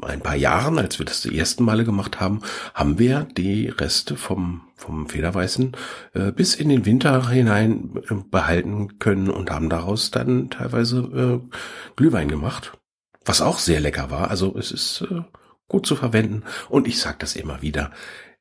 ein 0.00 0.20
paar 0.20 0.34
Jahren, 0.34 0.78
als 0.78 0.98
wir 0.98 1.04
das 1.04 1.20
die 1.20 1.38
ersten 1.38 1.62
Male 1.62 1.84
gemacht 1.84 2.20
haben, 2.20 2.40
haben 2.72 2.98
wir 2.98 3.28
die 3.36 3.68
Reste 3.68 4.16
vom, 4.16 4.62
vom 4.76 5.06
Federweißen 5.10 5.76
äh, 6.14 6.32
bis 6.32 6.54
in 6.54 6.70
den 6.70 6.86
Winter 6.86 7.28
hinein 7.28 8.02
äh, 8.08 8.14
behalten 8.14 8.98
können 8.98 9.28
und 9.28 9.50
haben 9.50 9.68
daraus 9.68 10.10
dann 10.10 10.48
teilweise 10.48 11.42
äh, 11.44 11.58
Glühwein 11.96 12.28
gemacht. 12.28 12.72
Was 13.26 13.42
auch 13.42 13.58
sehr 13.58 13.80
lecker 13.80 14.10
war. 14.10 14.30
Also 14.30 14.56
es 14.56 14.72
ist 14.72 15.02
äh, 15.10 15.20
gut 15.68 15.84
zu 15.84 15.96
verwenden. 15.96 16.44
Und 16.70 16.88
ich 16.88 16.98
sage 16.98 17.18
das 17.18 17.36
immer 17.36 17.60
wieder, 17.60 17.90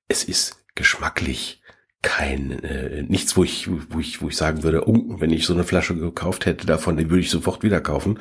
es 0.07 0.23
ist 0.23 0.63
geschmacklich 0.75 1.60
kein 2.01 2.63
äh, 2.63 3.03
nichts, 3.03 3.37
wo 3.37 3.43
ich, 3.43 3.69
wo 3.89 3.99
ich, 3.99 4.21
wo 4.21 4.29
ich 4.29 4.37
sagen 4.37 4.63
würde, 4.63 4.87
oh, 4.87 5.19
wenn 5.19 5.31
ich 5.31 5.45
so 5.45 5.53
eine 5.53 5.63
Flasche 5.63 5.95
gekauft 5.95 6.45
hätte 6.45 6.65
davon, 6.65 6.97
die 6.97 7.09
würde 7.09 7.21
ich 7.21 7.29
sofort 7.29 7.63
wieder 7.63 7.81
kaufen. 7.81 8.19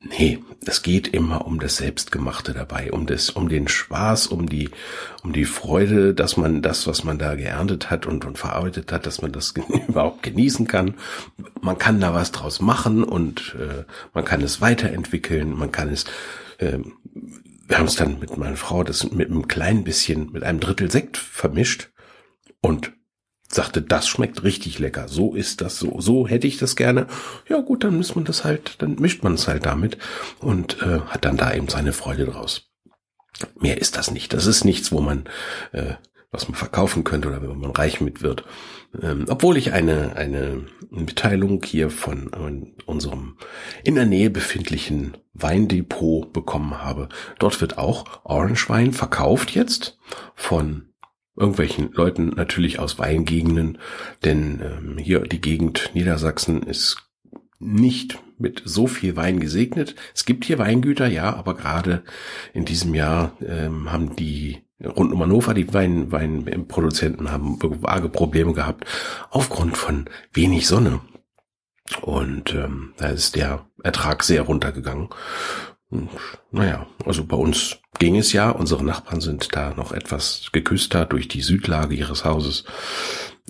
Nee, 0.00 0.38
es 0.64 0.82
geht 0.82 1.08
immer 1.08 1.44
um 1.44 1.58
das 1.58 1.78
Selbstgemachte 1.78 2.54
dabei, 2.54 2.92
um 2.92 3.06
das, 3.06 3.30
um 3.30 3.48
den 3.48 3.66
Spaß, 3.66 4.28
um 4.28 4.48
die, 4.48 4.70
um 5.24 5.32
die 5.32 5.44
Freude, 5.44 6.14
dass 6.14 6.36
man 6.36 6.62
das, 6.62 6.86
was 6.86 7.02
man 7.02 7.18
da 7.18 7.34
geerntet 7.34 7.90
hat 7.90 8.06
und, 8.06 8.24
und 8.24 8.38
verarbeitet 8.38 8.92
hat, 8.92 9.06
dass 9.06 9.22
man 9.22 9.32
das 9.32 9.54
überhaupt 9.88 10.22
genießen 10.22 10.68
kann. 10.68 10.94
Man 11.60 11.78
kann 11.78 12.00
da 12.00 12.14
was 12.14 12.30
draus 12.30 12.60
machen 12.60 13.02
und 13.02 13.56
äh, 13.58 13.84
man 14.14 14.24
kann 14.24 14.40
es 14.40 14.60
weiterentwickeln, 14.60 15.52
man 15.58 15.72
kann 15.72 15.88
es 15.88 16.04
äh, 16.58 16.78
wir 17.66 17.76
haben 17.76 17.86
es 17.86 17.96
dann 17.96 18.18
mit 18.18 18.36
meiner 18.38 18.56
Frau 18.56 18.82
das 18.82 19.10
mit 19.10 19.30
einem 19.30 19.46
kleinen 19.46 19.84
bisschen, 19.84 20.32
mit 20.32 20.42
einem 20.42 20.58
Drittel 20.60 20.90
Sekt 20.90 21.18
vermischt 21.18 21.90
und 22.60 22.92
sagte, 23.50 23.80
das 23.80 24.06
schmeckt 24.06 24.42
richtig 24.42 24.78
lecker. 24.78 25.08
So 25.08 25.34
ist 25.34 25.60
das 25.60 25.78
so. 25.78 26.00
So 26.00 26.28
hätte 26.28 26.46
ich 26.46 26.58
das 26.58 26.76
gerne. 26.76 27.06
Ja 27.48 27.60
gut, 27.60 27.84
dann 27.84 27.96
misst 27.96 28.14
man 28.14 28.24
das 28.24 28.44
halt, 28.44 28.82
dann 28.82 28.96
mischt 28.96 29.22
man 29.22 29.34
es 29.34 29.48
halt 29.48 29.64
damit 29.64 29.96
und 30.40 30.82
äh, 30.82 31.00
hat 31.00 31.24
dann 31.24 31.36
da 31.36 31.52
eben 31.52 31.68
seine 31.68 31.92
Freude 31.92 32.26
draus. 32.26 32.70
Mehr 33.58 33.78
ist 33.78 33.96
das 33.96 34.10
nicht. 34.10 34.32
Das 34.34 34.46
ist 34.46 34.64
nichts, 34.64 34.92
wo 34.92 35.00
man 35.00 35.28
äh, 35.72 35.94
was 36.30 36.48
man 36.48 36.54
verkaufen 36.54 37.04
könnte 37.04 37.28
oder 37.28 37.42
wenn 37.42 37.58
man 37.58 37.70
reich 37.70 38.00
mit 38.00 38.22
wird. 38.22 38.44
Ähm, 39.02 39.26
obwohl 39.28 39.56
ich 39.56 39.72
eine, 39.72 40.16
eine 40.16 40.66
Mitteilung 40.90 41.62
hier 41.64 41.90
von 41.90 42.30
äh, 42.32 42.82
unserem 42.84 43.36
in 43.84 43.94
der 43.94 44.06
Nähe 44.06 44.30
befindlichen 44.30 45.16
Weindepot 45.32 46.32
bekommen 46.32 46.82
habe. 46.82 47.08
Dort 47.38 47.60
wird 47.60 47.78
auch 47.78 48.24
Orange 48.24 48.68
Wein 48.68 48.92
verkauft 48.92 49.54
jetzt 49.54 49.98
von 50.34 50.87
irgendwelchen 51.38 51.92
Leuten 51.92 52.28
natürlich 52.28 52.78
aus 52.78 52.98
Weingegenden, 52.98 53.78
denn 54.24 54.60
ähm, 54.62 54.98
hier 54.98 55.20
die 55.20 55.40
Gegend 55.40 55.90
Niedersachsen 55.94 56.62
ist 56.62 57.08
nicht 57.58 58.18
mit 58.38 58.62
so 58.64 58.86
viel 58.86 59.16
Wein 59.16 59.40
gesegnet. 59.40 59.94
Es 60.14 60.24
gibt 60.24 60.44
hier 60.44 60.58
Weingüter, 60.58 61.06
ja, 61.08 61.34
aber 61.34 61.54
gerade 61.54 62.04
in 62.52 62.64
diesem 62.64 62.94
Jahr 62.94 63.32
ähm, 63.40 63.90
haben 63.90 64.14
die 64.16 64.58
rund 64.84 65.12
um 65.12 65.20
Hannover, 65.20 65.54
die 65.54 65.72
Wein, 65.74 66.12
Weinproduzenten 66.12 67.32
haben 67.32 67.58
arge 67.82 68.08
Probleme 68.08 68.52
gehabt 68.52 68.84
aufgrund 69.30 69.76
von 69.76 70.08
wenig 70.32 70.66
Sonne. 70.66 71.00
Und 72.02 72.54
ähm, 72.54 72.92
da 72.98 73.08
ist 73.08 73.34
der 73.34 73.66
Ertrag 73.82 74.22
sehr 74.22 74.42
runtergegangen. 74.42 75.08
Und, 75.90 76.10
naja, 76.50 76.86
also 77.04 77.24
bei 77.24 77.36
uns 77.36 77.78
ging 77.98 78.16
es 78.16 78.32
ja. 78.32 78.50
Unsere 78.50 78.84
Nachbarn 78.84 79.20
sind 79.20 79.54
da 79.54 79.74
noch 79.74 79.92
etwas 79.92 80.50
geküsster 80.52 81.06
durch 81.06 81.28
die 81.28 81.40
Südlage 81.40 81.94
ihres 81.94 82.24
Hauses. 82.24 82.64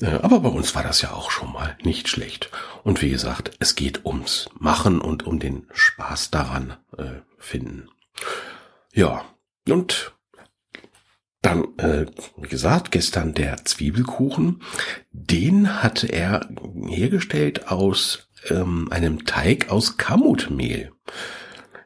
Äh, 0.00 0.18
aber 0.22 0.40
bei 0.40 0.48
uns 0.48 0.74
war 0.74 0.82
das 0.82 1.02
ja 1.02 1.12
auch 1.12 1.30
schon 1.30 1.52
mal 1.52 1.76
nicht 1.82 2.08
schlecht. 2.08 2.50
Und 2.84 3.02
wie 3.02 3.10
gesagt, 3.10 3.52
es 3.58 3.74
geht 3.74 4.04
ums 4.04 4.48
Machen 4.58 5.00
und 5.00 5.26
um 5.26 5.38
den 5.38 5.66
Spaß 5.72 6.30
daran 6.30 6.76
äh, 6.96 7.20
finden. 7.38 7.88
Ja, 8.92 9.24
und 9.68 10.12
dann, 11.42 11.78
äh, 11.78 12.06
wie 12.36 12.48
gesagt, 12.48 12.90
gestern 12.90 13.32
der 13.32 13.64
Zwiebelkuchen. 13.64 14.60
Den 15.12 15.82
hatte 15.82 16.08
er 16.08 16.48
hergestellt 16.88 17.68
aus 17.68 18.28
ähm, 18.50 18.88
einem 18.90 19.24
Teig 19.24 19.70
aus 19.70 19.96
Kamutmehl. 19.96 20.92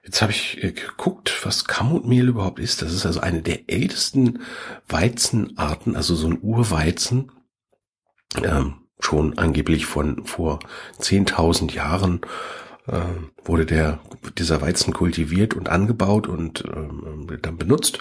Jetzt 0.04 0.20
habe 0.20 0.32
ich 0.32 0.62
äh, 0.62 0.72
geguckt, 0.72 1.44
was 1.44 1.64
Kamutmehl 1.64 2.28
überhaupt 2.28 2.58
ist. 2.58 2.82
Das 2.82 2.92
ist 2.92 3.06
also 3.06 3.20
eine 3.20 3.42
der 3.42 3.70
ältesten 3.70 4.40
Weizenarten, 4.88 5.96
also 5.96 6.14
so 6.14 6.28
ein 6.28 6.38
Urweizen. 6.42 7.30
Ähm, 8.42 8.74
schon 8.98 9.38
angeblich 9.38 9.86
von 9.86 10.26
vor 10.26 10.60
10.000 11.00 11.72
Jahren 11.72 12.20
äh, 12.86 13.00
wurde 13.44 13.66
der 13.66 14.00
dieser 14.38 14.60
Weizen 14.60 14.92
kultiviert 14.92 15.54
und 15.54 15.68
angebaut 15.68 16.26
und 16.26 16.64
ähm, 16.64 17.26
dann 17.40 17.56
benutzt. 17.56 17.98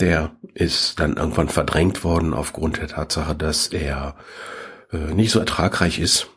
Der 0.00 0.36
ist 0.54 1.00
dann 1.00 1.16
irgendwann 1.16 1.48
verdrängt 1.48 2.04
worden 2.04 2.34
aufgrund 2.34 2.78
der 2.78 2.88
Tatsache, 2.88 3.34
dass 3.34 3.68
er 3.68 4.16
äh, 4.92 5.14
nicht 5.14 5.30
so 5.30 5.38
ertragreich 5.38 5.98
ist 5.98 6.28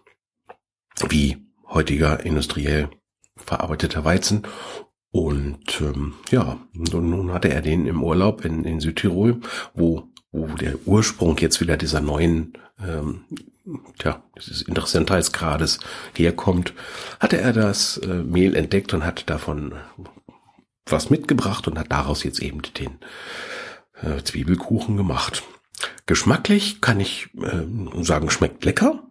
wie 1.09 1.45
heutiger 1.67 2.25
industriell 2.25 2.89
verarbeiteter 3.35 4.05
Weizen. 4.05 4.43
Und 5.11 5.81
ähm, 5.81 6.13
ja, 6.31 6.57
und 6.73 6.93
nun 6.93 7.33
hatte 7.33 7.49
er 7.49 7.61
den 7.61 7.85
im 7.85 8.03
Urlaub 8.03 8.45
in, 8.45 8.63
in 8.63 8.79
Südtirol, 8.79 9.41
wo, 9.73 10.07
wo 10.31 10.47
der 10.47 10.75
Ursprung 10.85 11.37
jetzt 11.37 11.59
wieder 11.59 11.75
dieser 11.75 11.99
neuen 11.99 12.53
ähm, 12.79 13.25
tja, 13.99 14.23
dieses 14.37 14.61
Interessantheitsgrades 14.61 15.79
herkommt, 16.15 16.73
hatte 17.19 17.39
er 17.39 17.53
das 17.53 17.97
äh, 17.97 18.23
Mehl 18.23 18.55
entdeckt 18.55 18.93
und 18.93 19.05
hat 19.05 19.29
davon 19.29 19.73
was 20.85 21.09
mitgebracht 21.09 21.67
und 21.67 21.77
hat 21.77 21.91
daraus 21.91 22.23
jetzt 22.23 22.41
eben 22.41 22.61
den 22.61 22.97
äh, 24.01 24.23
Zwiebelkuchen 24.23 24.97
gemacht. 24.97 25.43
Geschmacklich 26.05 26.81
kann 26.81 26.99
ich 26.99 27.29
äh, 27.35 28.03
sagen, 28.03 28.29
schmeckt 28.29 28.65
lecker. 28.65 29.03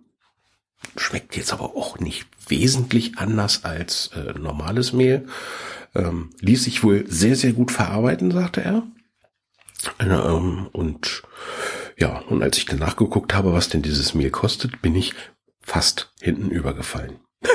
Schmeckt 0.97 1.37
jetzt 1.37 1.53
aber 1.53 1.77
auch 1.77 1.99
nicht 1.99 2.27
wesentlich 2.49 3.19
anders 3.19 3.65
als 3.65 4.11
äh, 4.15 4.39
normales 4.39 4.93
Mehl. 4.93 5.27
Ähm, 5.95 6.31
ließ 6.41 6.65
sich 6.65 6.83
wohl 6.83 7.05
sehr, 7.09 7.37
sehr 7.37 7.53
gut 7.53 7.71
verarbeiten, 7.71 8.31
sagte 8.31 8.63
er. 8.63 8.83
Ähm, 9.99 10.69
und 10.73 11.23
ja, 11.97 12.19
und 12.19 12.43
als 12.43 12.59
ich 12.59 12.67
dann 12.67 12.79
nachgeguckt 12.79 13.35
habe, 13.35 13.53
was 13.53 13.69
denn 13.69 13.83
dieses 13.83 14.15
Mehl 14.15 14.31
kostet, 14.31 14.83
bin 14.83 14.95
ich 14.95 15.15
fast 15.61 16.13
hinten 16.21 16.51
übergefallen. 16.51 17.21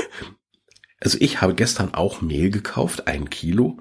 Also 1.01 1.17
ich 1.21 1.39
habe 1.39 1.53
gestern 1.53 1.93
auch 1.93 2.21
Mehl 2.21 2.49
gekauft, 2.49 3.05
ein 3.05 3.29
Kilo, 3.29 3.77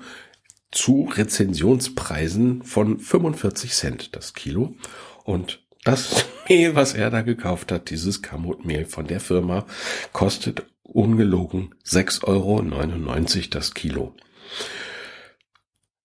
zu 0.70 1.08
Rezensionspreisen 1.10 2.62
von 2.62 2.98
45 2.98 3.72
Cent 3.72 4.16
das 4.16 4.34
Kilo. 4.34 4.74
Und 5.22 5.63
das 5.84 6.26
Mehl, 6.48 6.74
was 6.74 6.94
er 6.94 7.10
da 7.10 7.22
gekauft 7.22 7.72
hat, 7.72 7.90
dieses 7.90 8.22
Kamotmehl 8.22 8.84
von 8.84 9.06
der 9.06 9.20
Firma, 9.20 9.66
kostet 10.12 10.64
ungelogen 10.82 11.74
6,99 11.86 12.24
Euro 12.26 13.48
das 13.50 13.74
Kilo. 13.74 14.14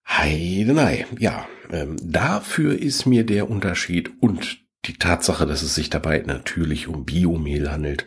Heidenei, 0.07 1.05
ja, 1.17 1.47
ähm, 1.71 1.97
dafür 2.01 2.77
ist 2.77 3.05
mir 3.05 3.25
der 3.25 3.49
Unterschied 3.49 4.11
und 4.21 4.59
die 4.85 4.93
Tatsache, 4.93 5.45
dass 5.45 5.61
es 5.61 5.75
sich 5.75 5.89
dabei 5.89 6.23
natürlich 6.25 6.87
um 6.87 7.05
Biomehl 7.05 7.71
handelt, 7.71 8.05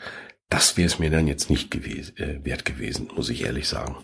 das 0.49 0.77
wäre 0.77 0.87
es 0.87 0.99
mir 0.99 1.11
dann 1.11 1.29
jetzt 1.29 1.49
nicht 1.49 1.71
gewesen, 1.71 2.17
äh, 2.19 2.45
wert 2.45 2.65
gewesen, 2.65 3.09
muss 3.15 3.31
ich 3.31 3.45
ehrlich 3.45 3.69
sagen. 3.69 3.97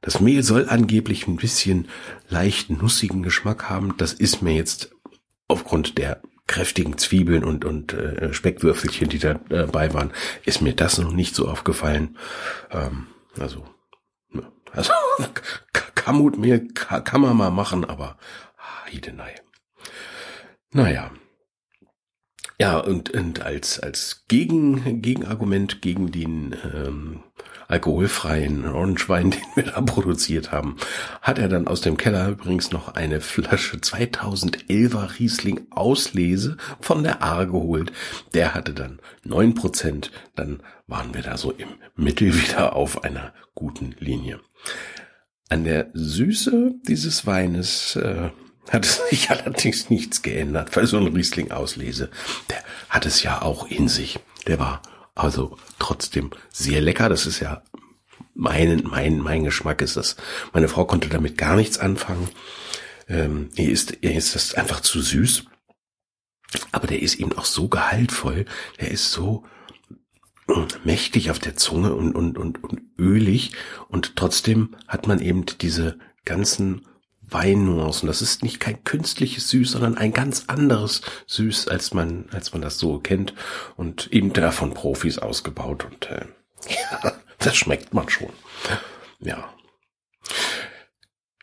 Das 0.00 0.20
Mehl 0.20 0.42
soll 0.42 0.68
angeblich 0.68 1.26
ein 1.26 1.36
bisschen 1.36 1.88
leicht 2.28 2.70
nussigen 2.70 3.22
Geschmack 3.22 3.68
haben. 3.68 3.94
Das 3.96 4.12
ist 4.12 4.42
mir 4.42 4.54
jetzt 4.54 4.94
aufgrund 5.48 5.98
der 5.98 6.22
kräftigen 6.46 6.98
Zwiebeln 6.98 7.44
und, 7.44 7.64
und 7.64 7.92
äh, 7.92 8.32
Speckwürfelchen, 8.32 9.08
die 9.08 9.18
da 9.18 9.34
dabei 9.48 9.94
waren, 9.94 10.12
ist 10.44 10.60
mir 10.60 10.74
das 10.74 10.98
noch 10.98 11.12
nicht 11.12 11.34
so 11.34 11.48
aufgefallen. 11.48 12.18
Ähm, 12.70 13.06
also, 13.38 13.66
ne, 14.30 14.50
also 14.72 14.92
Kamutmehl 15.94 16.68
kann 16.68 17.20
man 17.20 17.36
mal 17.36 17.50
machen, 17.50 17.84
aber 17.84 18.18
Heidenei. 18.86 19.34
Naja. 20.72 21.10
Ja, 22.58 22.78
und, 22.78 23.10
und 23.10 23.42
als, 23.42 23.80
als 23.80 24.24
Gegen, 24.28 25.02
Gegenargument 25.02 25.82
gegen 25.82 26.12
den 26.12 26.54
ähm, 26.74 27.22
alkoholfreien 27.72 28.66
Orangewein, 28.66 29.30
den 29.32 29.42
wir 29.54 29.64
da 29.64 29.80
produziert 29.80 30.52
haben, 30.52 30.76
hat 31.22 31.38
er 31.38 31.48
dann 31.48 31.66
aus 31.66 31.80
dem 31.80 31.96
Keller 31.96 32.28
übrigens 32.28 32.70
noch 32.70 32.94
eine 32.94 33.20
Flasche 33.20 33.78
2011er 33.78 35.18
Riesling 35.18 35.66
Auslese 35.70 36.58
von 36.80 37.02
der 37.02 37.22
Aar 37.22 37.46
geholt. 37.46 37.92
Der 38.34 38.54
hatte 38.54 38.74
dann 38.74 39.00
neun 39.24 39.54
Prozent. 39.54 40.12
Dann 40.36 40.62
waren 40.86 41.14
wir 41.14 41.22
da 41.22 41.36
so 41.36 41.50
im 41.50 41.68
Mittel 41.96 42.34
wieder 42.34 42.76
auf 42.76 43.04
einer 43.04 43.32
guten 43.54 43.96
Linie. 43.98 44.40
An 45.48 45.64
der 45.64 45.90
Süße 45.94 46.74
dieses 46.86 47.26
Weines 47.26 47.96
äh, 47.96 48.30
hat 48.70 48.84
sich 49.10 49.30
allerdings 49.30 49.88
nichts 49.88 50.20
geändert, 50.20 50.76
weil 50.76 50.86
so 50.86 50.98
ein 50.98 51.06
Riesling 51.06 51.50
auslese, 51.50 52.10
der 52.50 52.62
hat 52.90 53.06
es 53.06 53.22
ja 53.22 53.40
auch 53.40 53.66
in 53.66 53.88
sich. 53.88 54.20
Der 54.46 54.58
war 54.58 54.82
also 55.14 55.58
trotzdem 55.78 56.30
sehr 56.50 56.80
lecker. 56.80 57.08
Das 57.08 57.26
ist 57.26 57.40
ja 57.40 57.62
mein, 58.34 58.82
mein, 58.84 59.18
mein 59.18 59.44
Geschmack 59.44 59.82
ist 59.82 59.96
das. 59.96 60.16
Meine 60.52 60.68
Frau 60.68 60.84
konnte 60.84 61.08
damit 61.08 61.36
gar 61.38 61.56
nichts 61.56 61.78
anfangen. 61.78 62.28
Ähm, 63.08 63.50
ihr 63.56 63.70
ist, 63.70 63.98
ihr 64.00 64.14
ist 64.14 64.34
das 64.34 64.54
einfach 64.54 64.80
zu 64.80 65.00
süß. 65.00 65.44
Aber 66.70 66.86
der 66.86 67.00
ist 67.00 67.16
eben 67.16 67.32
auch 67.32 67.44
so 67.44 67.68
gehaltvoll. 67.68 68.44
Der 68.80 68.90
ist 68.90 69.10
so 69.10 69.44
mächtig 70.84 71.30
auf 71.30 71.38
der 71.38 71.56
Zunge 71.56 71.94
und, 71.94 72.14
und, 72.14 72.36
und, 72.36 72.62
und 72.62 72.80
ölig. 72.98 73.52
Und 73.88 74.16
trotzdem 74.16 74.76
hat 74.88 75.06
man 75.06 75.20
eben 75.20 75.46
diese 75.46 75.98
ganzen 76.24 76.86
Weinnuancen. 77.32 78.06
Das 78.06 78.22
ist 78.22 78.42
nicht 78.42 78.60
kein 78.60 78.84
künstliches 78.84 79.48
Süß, 79.50 79.72
sondern 79.72 79.96
ein 79.96 80.12
ganz 80.12 80.44
anderes 80.48 81.02
Süß, 81.26 81.68
als 81.68 81.94
man, 81.94 82.26
als 82.32 82.52
man 82.52 82.62
das 82.62 82.78
so 82.78 82.98
kennt 82.98 83.34
und 83.76 84.12
eben 84.12 84.32
da 84.32 84.50
von 84.50 84.74
Profis 84.74 85.18
ausgebaut 85.18 85.84
und 85.84 86.10
äh, 86.10 86.26
ja, 86.68 87.12
das 87.38 87.56
schmeckt 87.56 87.94
man 87.94 88.08
schon. 88.08 88.30
Ja. 89.20 89.52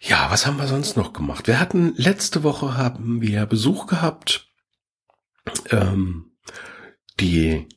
Ja, 0.02 0.32
was 0.32 0.46
haben 0.46 0.58
wir 0.58 0.68
sonst 0.68 0.96
noch 0.96 1.12
gemacht? 1.12 1.48
Wir 1.48 1.60
hatten 1.60 1.94
letzte 1.96 2.44
Woche 2.44 2.78
haben 2.78 3.22
wir 3.22 3.46
Besuch 3.46 3.86
gehabt. 3.88 4.48
Ähm, 5.72 6.32
die 7.20 7.68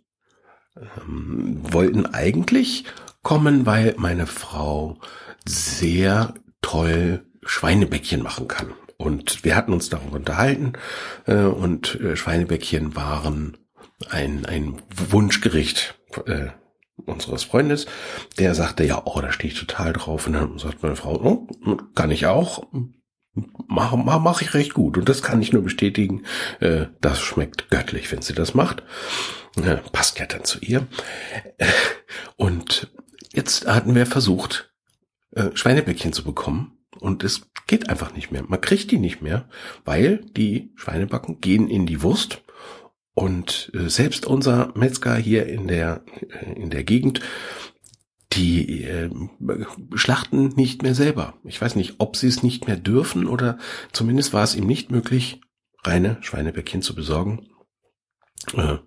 ähm, 0.77 1.59
wollten 1.63 2.07
eigentlich 2.07 2.85
kommen, 3.23 3.67
weil 3.67 3.95
meine 3.99 4.27
Frau 4.27 4.99
sehr 5.45 6.35
toll 6.61 7.27
Schweinebäckchen 7.45 8.23
machen 8.23 8.49
kann. 8.49 8.75
Und 8.97 9.45
wir 9.45 9.57
hatten 9.57 9.73
uns 9.73 9.89
darüber 9.89 10.17
unterhalten 10.17 10.75
äh, 11.27 11.43
und 11.43 12.01
äh, 12.01 12.17
Schweinebäckchen 12.17 12.95
waren 12.95 13.57
ein, 14.11 14.47
ein 14.47 14.81
Wunschgericht 14.95 15.99
äh, 16.27 16.49
unseres 17.07 17.45
Freundes. 17.45 17.87
Der 18.39 18.55
sagte, 18.55 18.85
ja, 18.85 19.03
oh, 19.05 19.21
da 19.21 19.33
stehe 19.33 19.53
ich 19.53 19.59
total 19.59 19.93
drauf. 19.93 20.27
Und 20.27 20.35
dann 20.35 20.59
sagt 20.59 20.83
meine 20.83 20.97
Frau, 20.97 21.15
oh, 21.15 21.77
kann 21.95 22.11
ich 22.11 22.27
auch. 22.27 22.67
Mache 23.67 23.97
mach, 23.97 24.21
mach 24.21 24.43
ich 24.43 24.55
recht 24.55 24.75
gut. 24.75 24.99
Und 24.99 25.09
das 25.09 25.23
kann 25.23 25.41
ich 25.41 25.53
nur 25.53 25.63
bestätigen. 25.63 26.25
Äh, 26.61 26.87
das 27.01 27.21
schmeckt 27.21 27.71
göttlich, 27.71 28.11
wenn 28.13 28.23
sie 28.23 28.35
das 28.35 28.55
macht. 28.55 28.83
Äh, 29.57 29.77
passt 29.93 30.19
ja 30.19 30.27
dann 30.27 30.45
zu 30.45 30.59
ihr. 30.61 30.87
Äh, 31.59 31.67
und 32.37 32.93
jetzt 33.33 33.67
hatten 33.67 33.95
wir 33.95 34.07
versucht, 34.07 34.73
äh, 35.33 35.51
Schweinebäckchen 35.55 36.13
zu 36.13 36.25
bekommen. 36.25 36.79
Und 37.01 37.25
es 37.25 37.51
geht 37.67 37.89
einfach 37.89 38.15
nicht 38.15 38.31
mehr. 38.31 38.45
Man 38.47 38.61
kriegt 38.61 38.91
die 38.91 38.99
nicht 38.99 39.23
mehr, 39.23 39.49
weil 39.85 40.25
die 40.37 40.73
Schweinebacken 40.77 41.41
gehen 41.41 41.69
in 41.69 41.87
die 41.87 42.03
Wurst. 42.03 42.43
Und 43.15 43.71
äh, 43.75 43.89
selbst 43.89 44.27
unser 44.27 44.73
Metzger 44.75 45.17
hier 45.17 45.47
in 45.47 45.69
der, 45.69 46.05
äh, 46.31 46.53
in 46.53 46.71
der 46.71 46.85
Gegend, 46.85 47.21
die 48.33 48.85
äh, 48.85 49.11
schlachten 49.95 50.49
nicht 50.49 50.83
mehr 50.83 50.95
selber. 50.95 51.35
Ich 51.45 51.61
weiß 51.61 51.77
nicht, 51.77 51.97
ob 51.99 52.17
sie 52.17 52.29
es 52.29 52.43
nicht 52.43 52.67
mehr 52.67 52.77
dürfen 52.77 53.27
oder 53.27 53.59
zumindest 53.93 54.33
war 54.33 54.45
es 54.45 54.55
ihm 54.55 54.67
nicht 54.67 54.91
möglich, 54.91 55.41
reine 55.85 56.17
Schweinebäckchen 56.23 56.81
zu 56.81 56.95
besorgen. 56.95 57.47
Äh, 58.55 58.79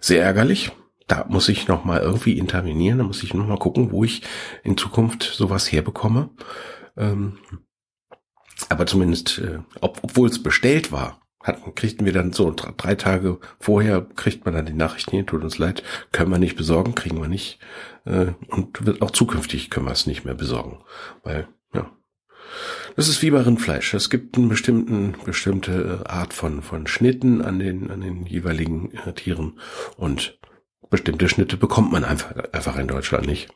sehr 0.00 0.22
ärgerlich. 0.22 0.72
Da 1.06 1.26
muss 1.28 1.48
ich 1.48 1.68
noch 1.68 1.84
mal 1.84 2.00
irgendwie 2.00 2.38
intervenieren. 2.38 2.98
Da 2.98 3.04
muss 3.04 3.22
ich 3.22 3.34
noch 3.34 3.46
mal 3.46 3.58
gucken, 3.58 3.90
wo 3.90 4.04
ich 4.04 4.22
in 4.62 4.76
Zukunft 4.76 5.22
sowas 5.22 5.70
herbekomme. 5.70 6.30
Ähm, 6.96 7.38
aber 8.68 8.86
zumindest, 8.86 9.38
äh, 9.38 9.58
ob, 9.80 10.00
obwohl 10.02 10.28
es 10.28 10.42
bestellt 10.42 10.92
war, 10.92 11.20
hatten, 11.44 11.74
kriegten 11.74 12.06
wir 12.06 12.12
dann 12.12 12.32
so 12.32 12.52
drei 12.52 12.94
Tage 12.94 13.38
vorher 13.60 14.06
kriegt 14.16 14.44
man 14.44 14.54
dann 14.54 14.66
die 14.66 14.72
Nachrichten 14.72 15.10
hier, 15.12 15.26
tut 15.26 15.44
uns 15.44 15.58
leid, 15.58 15.82
können 16.10 16.30
wir 16.30 16.38
nicht 16.38 16.56
besorgen, 16.56 16.94
kriegen 16.94 17.20
wir 17.20 17.28
nicht. 17.28 17.58
Äh, 18.06 18.32
und 18.48 18.86
wird 18.86 19.02
auch 19.02 19.10
zukünftig 19.10 19.70
können 19.70 19.86
wir 19.86 19.92
es 19.92 20.06
nicht 20.06 20.24
mehr 20.24 20.34
besorgen. 20.34 20.78
Weil, 21.22 21.46
ja. 21.74 21.90
Das 22.96 23.08
ist 23.08 23.22
wie 23.22 23.30
bei 23.30 23.40
Rindfleisch. 23.40 23.92
Es 23.94 24.08
gibt 24.08 24.38
eine 24.38 24.46
bestimmten, 24.46 25.14
bestimmte 25.24 26.04
Art 26.08 26.32
von, 26.32 26.62
von 26.62 26.86
Schnitten 26.86 27.42
an 27.42 27.58
den, 27.58 27.90
an 27.90 28.00
den 28.00 28.24
jeweiligen 28.24 28.92
äh, 28.94 29.12
Tieren 29.12 29.58
und 29.96 30.38
bestimmte 30.90 31.28
Schnitte 31.28 31.56
bekommt 31.56 31.92
man 31.92 32.04
einfach, 32.04 32.34
einfach 32.52 32.76
in 32.76 32.88
Deutschland 32.88 33.26
nicht. 33.26 33.48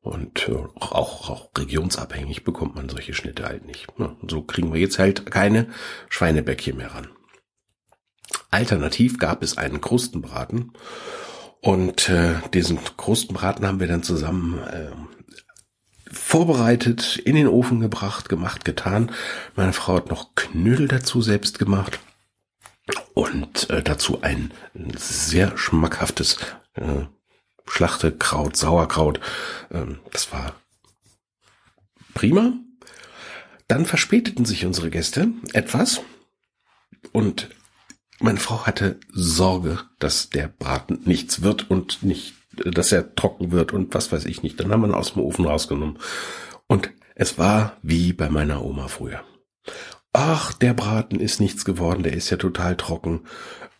Und 0.00 0.48
äh, 0.48 0.52
auch, 0.52 1.28
auch 1.30 1.50
regionsabhängig 1.56 2.44
bekommt 2.44 2.76
man 2.76 2.88
solche 2.88 3.14
Schnitte 3.14 3.44
halt 3.44 3.66
nicht. 3.66 3.86
Ja, 3.98 4.14
so 4.28 4.42
kriegen 4.42 4.72
wir 4.72 4.80
jetzt 4.80 4.98
halt 4.98 5.30
keine 5.30 5.68
Schweinebäckchen 6.08 6.76
mehr 6.76 6.94
ran. 6.94 7.08
Alternativ 8.50 9.18
gab 9.18 9.42
es 9.42 9.58
einen 9.58 9.80
Krustenbraten. 9.80 10.72
Und 11.60 12.08
äh, 12.08 12.34
diesen 12.54 12.78
Krustenbraten 12.96 13.66
haben 13.66 13.80
wir 13.80 13.88
dann 13.88 14.02
zusammen 14.02 14.58
äh, 14.58 14.92
vorbereitet, 16.10 17.16
in 17.16 17.34
den 17.34 17.48
Ofen 17.48 17.80
gebracht, 17.80 18.28
gemacht, 18.28 18.64
getan. 18.64 19.10
Meine 19.56 19.72
Frau 19.72 19.96
hat 19.96 20.08
noch 20.08 20.34
Knödel 20.34 20.86
dazu 20.88 21.20
selbst 21.20 21.58
gemacht. 21.58 21.98
Und 23.14 23.70
äh, 23.70 23.82
dazu 23.82 24.22
ein 24.22 24.52
sehr 24.96 25.56
schmackhaftes 25.56 26.38
äh, 26.74 27.06
Schlachtekraut, 27.66 28.56
Sauerkraut. 28.56 29.20
Ähm, 29.70 29.98
das 30.12 30.32
war 30.32 30.54
prima. 32.14 32.52
Dann 33.68 33.84
verspäteten 33.84 34.44
sich 34.44 34.64
unsere 34.64 34.90
Gäste 34.90 35.28
etwas 35.52 36.00
und 37.12 37.48
meine 38.18 38.38
Frau 38.38 38.66
hatte 38.66 38.98
Sorge, 39.12 39.80
dass 39.98 40.30
der 40.30 40.48
Braten 40.48 41.00
nichts 41.04 41.42
wird 41.42 41.70
und 41.70 42.02
nicht, 42.02 42.34
dass 42.64 42.92
er 42.92 43.14
trocken 43.14 43.50
wird 43.50 43.72
und 43.72 43.92
was 43.94 44.12
weiß 44.12 44.24
ich 44.24 44.42
nicht. 44.42 44.58
Dann 44.60 44.70
haben 44.70 44.82
wir 44.82 44.88
ihn 44.88 44.94
aus 44.94 45.14
dem 45.14 45.22
Ofen 45.22 45.46
rausgenommen 45.46 45.98
und 46.66 46.90
es 47.14 47.38
war 47.38 47.76
wie 47.82 48.12
bei 48.12 48.28
meiner 48.30 48.64
Oma 48.64 48.88
früher. 48.88 49.24
Ach, 50.18 50.54
der 50.54 50.72
Braten 50.72 51.20
ist 51.20 51.40
nichts 51.40 51.66
geworden, 51.66 52.02
der 52.02 52.14
ist 52.14 52.30
ja 52.30 52.38
total 52.38 52.74
trocken. 52.74 53.26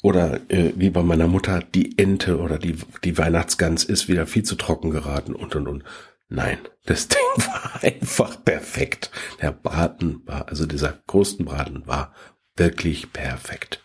Oder 0.02 0.38
äh, 0.50 0.74
wie 0.76 0.90
bei 0.90 1.02
meiner 1.02 1.28
Mutter, 1.28 1.60
die 1.60 1.98
Ente 1.98 2.38
oder 2.38 2.58
die, 2.58 2.76
die 3.04 3.16
Weihnachtsgans 3.16 3.84
ist 3.84 4.06
wieder 4.06 4.26
viel 4.26 4.42
zu 4.42 4.54
trocken 4.56 4.90
geraten 4.90 5.34
und 5.34 5.56
und 5.56 5.66
und. 5.66 5.84
Nein, 6.28 6.58
das 6.84 7.08
Ding 7.08 7.18
war 7.38 7.82
einfach 7.82 8.44
perfekt. 8.44 9.10
Der 9.40 9.50
Braten 9.50 10.20
war, 10.26 10.48
also 10.48 10.66
dieser 10.66 10.92
Krustenbraten 11.06 11.86
war 11.86 12.14
wirklich 12.54 13.14
perfekt. 13.14 13.82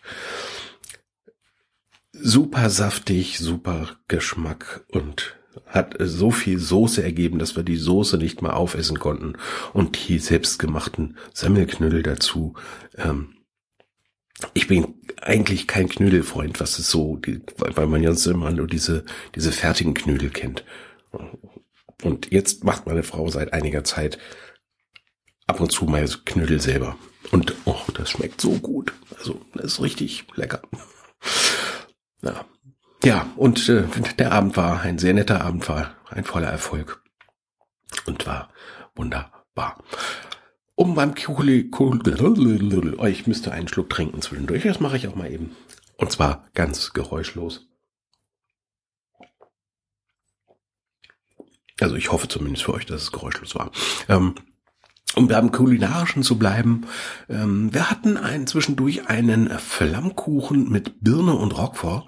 Super 2.12 2.68
saftig, 2.68 3.38
super 3.38 3.96
Geschmack 4.08 4.84
und 4.90 5.38
hat 5.66 5.96
so 5.98 6.30
viel 6.30 6.58
Soße 6.58 7.02
ergeben, 7.02 7.38
dass 7.38 7.56
wir 7.56 7.62
die 7.62 7.76
Soße 7.76 8.18
nicht 8.18 8.42
mal 8.42 8.52
aufessen 8.52 8.98
konnten 8.98 9.34
und 9.72 10.08
die 10.08 10.18
selbstgemachten 10.18 11.16
Semmelknödel 11.32 12.02
dazu. 12.02 12.54
Ähm, 12.96 13.34
ich 14.54 14.66
bin 14.66 14.94
eigentlich 15.20 15.68
kein 15.68 15.88
Knödelfreund, 15.88 16.60
was 16.60 16.78
es 16.78 16.90
so, 16.90 17.20
weil 17.56 17.86
man 17.86 18.02
ja 18.02 18.12
immer 18.26 18.50
nur 18.50 18.66
diese, 18.66 19.04
diese 19.34 19.52
fertigen 19.52 19.94
Knödel 19.94 20.30
kennt. 20.30 20.64
Und 22.02 22.32
jetzt 22.32 22.64
macht 22.64 22.86
meine 22.86 23.02
Frau 23.02 23.28
seit 23.28 23.52
einiger 23.52 23.84
Zeit 23.84 24.18
ab 25.46 25.60
und 25.60 25.70
zu 25.70 25.84
mal 25.84 26.08
Knödel 26.24 26.60
selber. 26.60 26.96
Und 27.30 27.54
oh, 27.64 27.80
das 27.94 28.10
schmeckt 28.10 28.40
so 28.40 28.52
gut. 28.58 28.92
Also, 29.16 29.40
das 29.54 29.74
ist 29.74 29.82
richtig 29.82 30.24
lecker. 30.34 30.62
Ja, 32.22 32.44
ja 33.04 33.26
und 33.36 33.68
äh, 33.68 33.84
der 34.18 34.32
Abend 34.32 34.56
war 34.56 34.80
ein 34.80 34.98
sehr 34.98 35.14
netter 35.14 35.42
Abend, 35.42 35.68
war 35.68 35.94
ein 36.10 36.24
voller 36.24 36.48
Erfolg 36.48 37.02
und 38.06 38.26
war 38.26 38.50
wunderbar 38.94 39.82
um 40.74 40.94
beim 40.94 41.14
Kuli, 41.14 41.70
oh, 41.70 43.04
ich 43.04 43.26
müsste 43.26 43.52
einen 43.52 43.68
Schluck 43.68 43.90
trinken 43.90 44.20
zwischendurch. 44.22 44.64
Das 44.64 44.80
mache 44.80 44.96
ich 44.96 45.06
auch 45.06 45.14
mal 45.14 45.30
eben. 45.30 45.54
Und 45.96 46.10
zwar 46.10 46.48
ganz 46.54 46.92
geräuschlos. 46.92 47.68
Also 51.80 51.96
ich 51.96 52.10
hoffe 52.10 52.28
zumindest 52.28 52.64
für 52.64 52.74
euch, 52.74 52.86
dass 52.86 53.02
es 53.02 53.12
geräuschlos 53.12 53.54
war. 53.54 53.70
Ähm, 54.08 54.34
um 55.14 55.28
beim 55.28 55.52
Kulinarischen 55.52 56.22
zu 56.22 56.38
bleiben, 56.38 56.86
ähm, 57.28 57.72
wir 57.72 57.90
hatten 57.90 58.16
ein, 58.16 58.46
zwischendurch 58.46 59.08
einen 59.08 59.50
Flammkuchen 59.50 60.70
mit 60.70 61.02
Birne 61.02 61.34
und 61.34 61.56
Roquefort. 61.56 62.06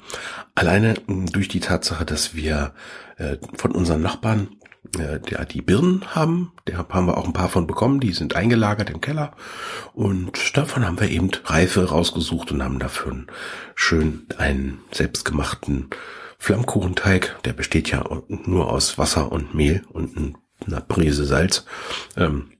Alleine 0.55 0.97
äh, 0.97 1.25
durch 1.33 1.49
die 1.49 1.61
Tatsache, 1.61 2.05
dass 2.05 2.35
wir 2.35 2.73
äh, 3.17 3.37
von 3.57 3.73
unseren 3.73 4.03
Nachbarn 4.03 4.49
äh, 4.99 5.19
der 5.19 5.45
die 5.45 5.63
Birnen 5.63 6.15
haben. 6.15 6.53
Da 6.67 6.87
haben 6.89 7.07
wir 7.07 7.17
auch 7.17 7.27
ein 7.27 7.33
paar 7.33 7.49
von 7.49 7.67
bekommen. 7.67 8.01
Die 8.01 8.13
sind 8.13 8.37
eingelagert 8.37 8.91
im 8.91 9.01
Keller. 9.01 9.33
Und 9.93 10.57
davon 10.57 10.87
haben 10.87 11.01
wir 11.01 11.11
eben 11.11 11.31
Reife 11.45 11.89
rausgesucht 11.89 12.53
und 12.53 12.63
haben 12.63 12.79
dafür 12.79 13.25
schön 13.75 14.27
einen 14.37 14.81
selbstgemachten 14.93 15.91
Flammkuchenteig. 16.39 17.37
Der 17.45 17.55
besteht 17.55 17.91
ja 17.91 18.05
nur 18.29 18.71
aus 18.71 18.99
Wasser 18.99 19.33
und 19.33 19.55
Mehl 19.55 19.83
und 19.93 20.37
einer 20.67 20.81
Prise 20.81 21.25
Salz. 21.25 21.65
Ähm, 22.17 22.51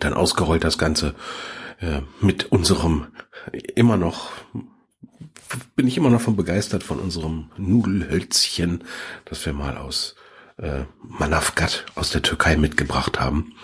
dann 0.00 0.14
ausgerollt 0.14 0.64
das 0.64 0.78
Ganze 0.78 1.14
äh, 1.80 2.00
mit 2.20 2.52
unserem 2.52 3.08
immer 3.74 3.96
noch 3.96 4.30
bin 5.74 5.86
ich 5.86 5.96
immer 5.96 6.10
noch 6.10 6.20
von 6.20 6.36
begeistert 6.36 6.82
von 6.82 7.00
unserem 7.00 7.50
Nudelhölzchen, 7.56 8.84
das 9.24 9.44
wir 9.44 9.52
mal 9.52 9.76
aus 9.76 10.14
äh, 10.58 10.84
Manavgat 11.02 11.86
aus 11.94 12.10
der 12.10 12.22
Türkei 12.22 12.56
mitgebracht 12.56 13.20
haben. 13.20 13.54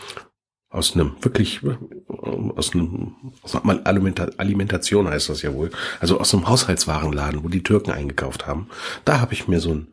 Aus 0.69 0.95
einem 0.95 1.17
wirklich, 1.21 1.63
äh, 1.63 1.77
aus 2.09 2.73
einem, 2.73 3.33
aus 3.43 3.55
einer 3.55 3.87
Alimentation 3.87 5.09
heißt 5.09 5.29
das 5.29 5.43
ja 5.43 5.55
wohl. 5.55 5.71
Also 6.01 6.19
aus 6.19 6.35
einem 6.35 6.49
Haushaltswarenladen, 6.49 7.45
wo 7.45 7.49
die 7.49 7.63
Türken 7.63 7.93
eingekauft 7.93 8.47
haben. 8.47 8.69
Da 9.05 9.21
habe 9.21 9.35
ich 9.35 9.47
mir 9.47 9.61
so 9.61 9.75
ein, 9.75 9.89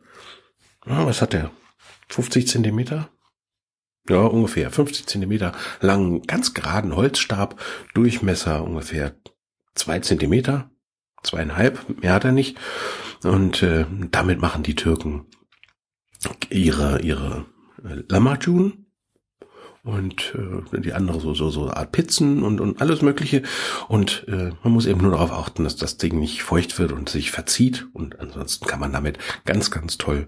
was 0.86 1.22
hat 1.22 1.34
der? 1.34 1.52
50 2.10 2.48
Zentimeter? 2.48 3.10
Ja, 4.10 4.18
ungefähr 4.18 4.70
50 4.70 5.08
Zentimeter 5.08 5.54
langen, 5.80 6.24
ganz 6.24 6.54
geraden 6.54 6.96
Holzstab, 6.96 7.60
Durchmesser 7.94 8.64
ungefähr 8.64 9.16
zwei 9.76 10.00
Zentimeter, 10.00 10.72
zweieinhalb, 11.24 12.02
mehr 12.02 12.14
hat 12.14 12.26
er 12.26 12.34
nicht. 12.34 12.58
Und 13.24 13.64
äh, 13.64 13.86
damit 14.12 14.42
machen 14.42 14.64
die 14.64 14.76
Türken 14.76 15.28
ihre 16.50 17.02
ihre 17.02 17.46
äh, 17.84 18.04
Lamajun 18.10 18.83
und 19.84 20.34
äh, 20.36 20.80
die 20.80 20.94
andere 20.94 21.20
so 21.20 21.34
so 21.34 21.50
so 21.50 21.70
Art 21.70 21.92
Pizzen 21.92 22.44
und 22.44 22.62
und 22.62 22.82
alles 22.82 23.02
mögliche 23.02 23.44
und 23.90 24.26
äh, 24.28 24.52
man 24.64 24.74
muss 24.74 24.86
eben 24.86 25.02
nur 25.02 25.12
darauf 25.12 25.32
achten, 25.32 25.64
dass 25.64 25.76
das 25.76 25.98
Ding 25.98 26.20
nicht 26.20 26.44
feucht 26.44 26.80
wird 26.80 26.92
und 26.92 27.10
sich 27.10 27.32
verzieht 27.32 27.88
und 27.94 28.20
ansonsten 28.20 28.66
kann 28.66 28.80
man 28.80 28.94
damit 28.94 29.18
ganz 29.46 29.72
ganz 29.72 29.98
toll 29.98 30.28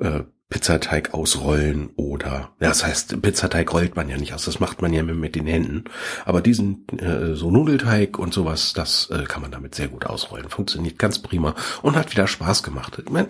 äh, 0.00 0.22
Pizzateig 0.50 1.14
ausrollen 1.14 1.90
oder, 1.94 2.50
ja, 2.58 2.68
das 2.68 2.84
heißt, 2.84 3.22
Pizzateig 3.22 3.72
rollt 3.72 3.94
man 3.94 4.08
ja 4.08 4.16
nicht 4.16 4.34
aus, 4.34 4.44
das 4.44 4.58
macht 4.58 4.82
man 4.82 4.92
ja 4.92 5.04
mit, 5.04 5.14
mit 5.14 5.36
den 5.36 5.46
Händen. 5.46 5.84
Aber 6.24 6.40
diesen 6.40 6.88
äh, 6.98 7.36
so 7.36 7.52
Nudelteig 7.52 8.18
und 8.18 8.34
sowas, 8.34 8.72
das 8.72 9.08
äh, 9.10 9.24
kann 9.26 9.42
man 9.42 9.52
damit 9.52 9.76
sehr 9.76 9.86
gut 9.86 10.06
ausrollen. 10.06 10.48
Funktioniert 10.48 10.98
ganz 10.98 11.20
prima 11.20 11.54
und 11.82 11.94
hat 11.94 12.10
wieder 12.10 12.26
Spaß 12.26 12.64
gemacht. 12.64 13.00
Ich 13.00 13.10
mein, 13.10 13.28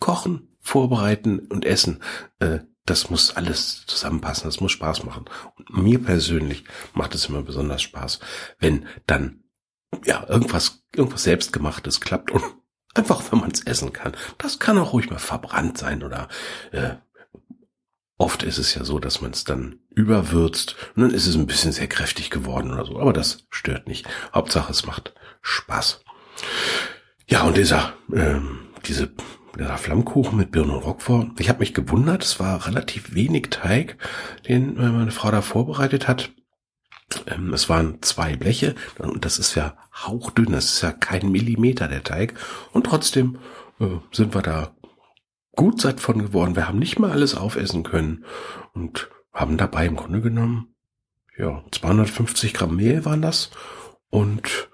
Kochen, 0.00 0.48
Vorbereiten 0.60 1.40
und 1.40 1.66
Essen, 1.66 2.00
äh, 2.40 2.60
das 2.86 3.10
muss 3.10 3.36
alles 3.36 3.84
zusammenpassen, 3.86 4.44
das 4.44 4.60
muss 4.60 4.72
Spaß 4.72 5.04
machen. 5.04 5.26
Und 5.56 5.82
mir 5.82 6.02
persönlich 6.02 6.64
macht 6.94 7.14
es 7.14 7.26
immer 7.26 7.42
besonders 7.42 7.82
Spaß, 7.82 8.20
wenn 8.58 8.86
dann 9.06 9.44
ja 10.04 10.26
irgendwas, 10.28 10.84
irgendwas 10.94 11.24
selbstgemachtes 11.24 12.00
klappt 12.00 12.30
und 12.30 12.42
Einfach, 12.96 13.22
wenn 13.30 13.40
man 13.40 13.50
es 13.50 13.60
essen 13.60 13.92
kann. 13.92 14.16
Das 14.38 14.58
kann 14.58 14.78
auch 14.78 14.94
ruhig 14.94 15.10
mal 15.10 15.18
verbrannt 15.18 15.76
sein 15.76 16.02
oder 16.02 16.28
äh, 16.72 16.94
oft 18.16 18.42
ist 18.42 18.56
es 18.56 18.74
ja 18.74 18.84
so, 18.84 18.98
dass 18.98 19.20
man 19.20 19.32
es 19.32 19.44
dann 19.44 19.80
überwürzt 19.90 20.76
und 20.94 21.02
dann 21.02 21.10
ist 21.10 21.26
es 21.26 21.34
ein 21.34 21.46
bisschen 21.46 21.72
sehr 21.72 21.88
kräftig 21.88 22.30
geworden 22.30 22.72
oder 22.72 22.86
so. 22.86 22.98
Aber 22.98 23.12
das 23.12 23.46
stört 23.50 23.86
nicht. 23.86 24.06
Hauptsache, 24.34 24.72
es 24.72 24.86
macht 24.86 25.12
Spaß. 25.42 26.00
Ja, 27.28 27.42
und 27.42 27.58
dieser, 27.58 27.92
ähm, 28.10 28.60
diese 28.86 29.12
dieser 29.56 29.78
Flammkuchen 29.78 30.36
mit 30.36 30.50
Birnen 30.50 30.70
und 30.70 30.84
Roquefort. 30.84 31.32
Ich 31.38 31.48
habe 31.48 31.60
mich 31.60 31.74
gewundert, 31.74 32.24
es 32.24 32.38
war 32.40 32.66
relativ 32.66 33.14
wenig 33.14 33.48
Teig, 33.50 33.96
den 34.48 34.76
äh, 34.76 34.88
meine 34.88 35.10
Frau 35.10 35.30
da 35.30 35.42
vorbereitet 35.42 36.08
hat. 36.08 36.32
Ähm, 37.26 37.52
es 37.52 37.68
waren 37.68 38.02
zwei 38.02 38.36
Bleche 38.36 38.74
und 38.98 39.24
das 39.24 39.38
ist 39.38 39.54
ja 39.54 39.76
hauchdünn, 39.94 40.52
das 40.52 40.66
ist 40.66 40.82
ja 40.82 40.92
kein 40.92 41.30
Millimeter 41.30 41.88
der 41.88 42.02
Teig 42.02 42.34
und 42.72 42.84
trotzdem 42.84 43.38
äh, 43.80 43.86
sind 44.12 44.34
wir 44.34 44.42
da 44.42 44.74
gut 45.52 45.80
satt 45.80 46.00
von 46.00 46.18
geworden. 46.18 46.56
Wir 46.56 46.68
haben 46.68 46.78
nicht 46.78 46.98
mal 46.98 47.10
alles 47.10 47.34
aufessen 47.34 47.82
können 47.82 48.24
und 48.74 49.08
haben 49.32 49.56
dabei 49.56 49.86
im 49.86 49.96
Grunde 49.96 50.20
genommen 50.20 50.74
ja 51.38 51.62
250 51.70 52.54
Gramm 52.54 52.76
Mehl 52.76 53.04
waren 53.04 53.22
das 53.22 53.50
und 54.10 54.68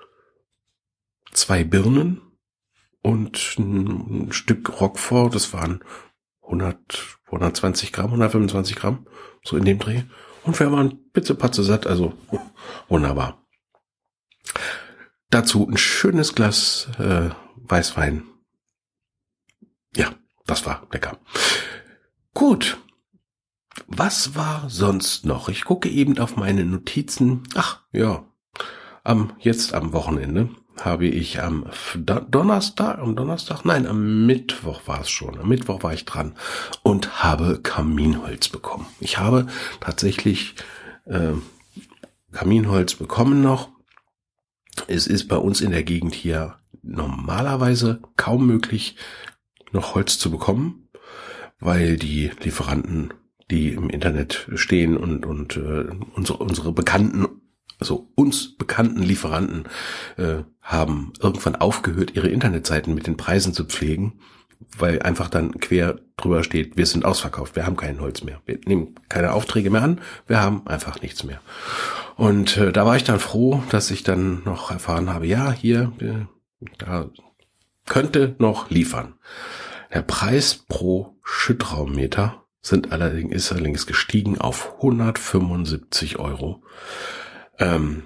zwei 1.32 1.64
Birnen 1.64 2.20
und 3.02 3.58
ein 3.58 4.32
Stück 4.32 4.80
Roquefort, 4.80 5.34
das 5.34 5.52
waren 5.52 5.84
100, 6.44 7.18
120 7.26 7.92
Gramm, 7.92 8.06
125 8.06 8.76
Gramm, 8.76 9.06
so 9.44 9.56
in 9.56 9.64
dem 9.64 9.78
Dreh. 9.78 10.02
Und 10.44 10.58
wir 10.58 10.70
waren 10.72 11.10
pitzepatze 11.12 11.62
satt, 11.62 11.86
also 11.86 12.14
wunderbar. 12.88 13.44
Dazu 15.30 15.68
ein 15.68 15.76
schönes 15.76 16.34
Glas 16.34 16.88
äh, 16.98 17.30
Weißwein. 17.56 18.24
Ja, 19.96 20.14
das 20.46 20.66
war 20.66 20.86
lecker. 20.92 21.18
Gut. 22.34 22.78
Was 23.86 24.34
war 24.34 24.68
sonst 24.68 25.24
noch? 25.24 25.48
Ich 25.48 25.64
gucke 25.64 25.88
eben 25.88 26.18
auf 26.18 26.36
meine 26.36 26.64
Notizen. 26.64 27.44
Ach, 27.54 27.82
ja. 27.92 28.26
Am, 29.04 29.32
jetzt 29.38 29.72
am 29.72 29.92
Wochenende 29.92 30.50
habe 30.80 31.06
ich 31.06 31.42
am 31.42 31.66
Donnerstag, 31.94 32.98
am 32.98 33.14
Donnerstag, 33.16 33.64
nein, 33.64 33.86
am 33.86 34.26
Mittwoch 34.26 34.82
war 34.86 35.00
es 35.00 35.10
schon. 35.10 35.38
Am 35.38 35.48
Mittwoch 35.48 35.82
war 35.82 35.92
ich 35.92 36.04
dran 36.04 36.34
und 36.82 37.22
habe 37.22 37.60
Kaminholz 37.62 38.48
bekommen. 38.48 38.86
Ich 39.00 39.18
habe 39.18 39.46
tatsächlich 39.80 40.54
äh, 41.04 41.32
Kaminholz 42.32 42.94
bekommen 42.94 43.42
noch. 43.42 43.70
Es 44.86 45.06
ist 45.06 45.28
bei 45.28 45.36
uns 45.36 45.60
in 45.60 45.70
der 45.70 45.82
Gegend 45.82 46.14
hier 46.14 46.56
normalerweise 46.82 48.00
kaum 48.16 48.46
möglich, 48.46 48.96
noch 49.70 49.94
Holz 49.94 50.18
zu 50.18 50.30
bekommen, 50.30 50.88
weil 51.60 51.96
die 51.96 52.30
Lieferanten, 52.42 53.12
die 53.50 53.68
im 53.68 53.90
Internet 53.90 54.48
stehen 54.54 54.96
und, 54.96 55.26
und 55.26 55.56
äh, 55.56 55.84
unsere, 56.14 56.38
unsere 56.38 56.72
Bekannten 56.72 57.41
also 57.82 58.08
uns 58.14 58.56
bekannten 58.56 59.02
Lieferanten 59.02 59.64
äh, 60.16 60.44
haben 60.60 61.12
irgendwann 61.20 61.56
aufgehört, 61.56 62.14
ihre 62.14 62.28
Internetseiten 62.28 62.94
mit 62.94 63.08
den 63.08 63.16
Preisen 63.16 63.52
zu 63.52 63.64
pflegen, 63.64 64.20
weil 64.78 65.02
einfach 65.02 65.28
dann 65.28 65.58
quer 65.58 65.98
drüber 66.16 66.44
steht, 66.44 66.76
wir 66.76 66.86
sind 66.86 67.04
ausverkauft, 67.04 67.56
wir 67.56 67.66
haben 67.66 67.76
kein 67.76 68.00
Holz 68.00 68.22
mehr, 68.22 68.40
wir 68.46 68.60
nehmen 68.66 68.94
keine 69.08 69.32
Aufträge 69.32 69.70
mehr 69.70 69.82
an, 69.82 70.00
wir 70.28 70.40
haben 70.40 70.64
einfach 70.68 71.02
nichts 71.02 71.24
mehr. 71.24 71.40
Und 72.14 72.56
äh, 72.56 72.70
da 72.70 72.86
war 72.86 72.94
ich 72.94 73.02
dann 73.02 73.18
froh, 73.18 73.64
dass 73.70 73.90
ich 73.90 74.04
dann 74.04 74.44
noch 74.44 74.70
erfahren 74.70 75.12
habe, 75.12 75.26
ja, 75.26 75.50
hier, 75.50 75.90
äh, 75.98 76.66
da 76.78 77.10
könnte 77.86 78.36
noch 78.38 78.70
liefern. 78.70 79.14
Der 79.92 80.02
Preis 80.02 80.64
pro 80.68 81.18
Schüttraummeter 81.24 82.44
sind 82.62 82.92
allerdings, 82.92 83.34
ist 83.34 83.50
allerdings 83.50 83.88
gestiegen 83.88 84.38
auf 84.38 84.74
175 84.76 86.20
Euro. 86.20 86.62
Ähm, 87.58 88.04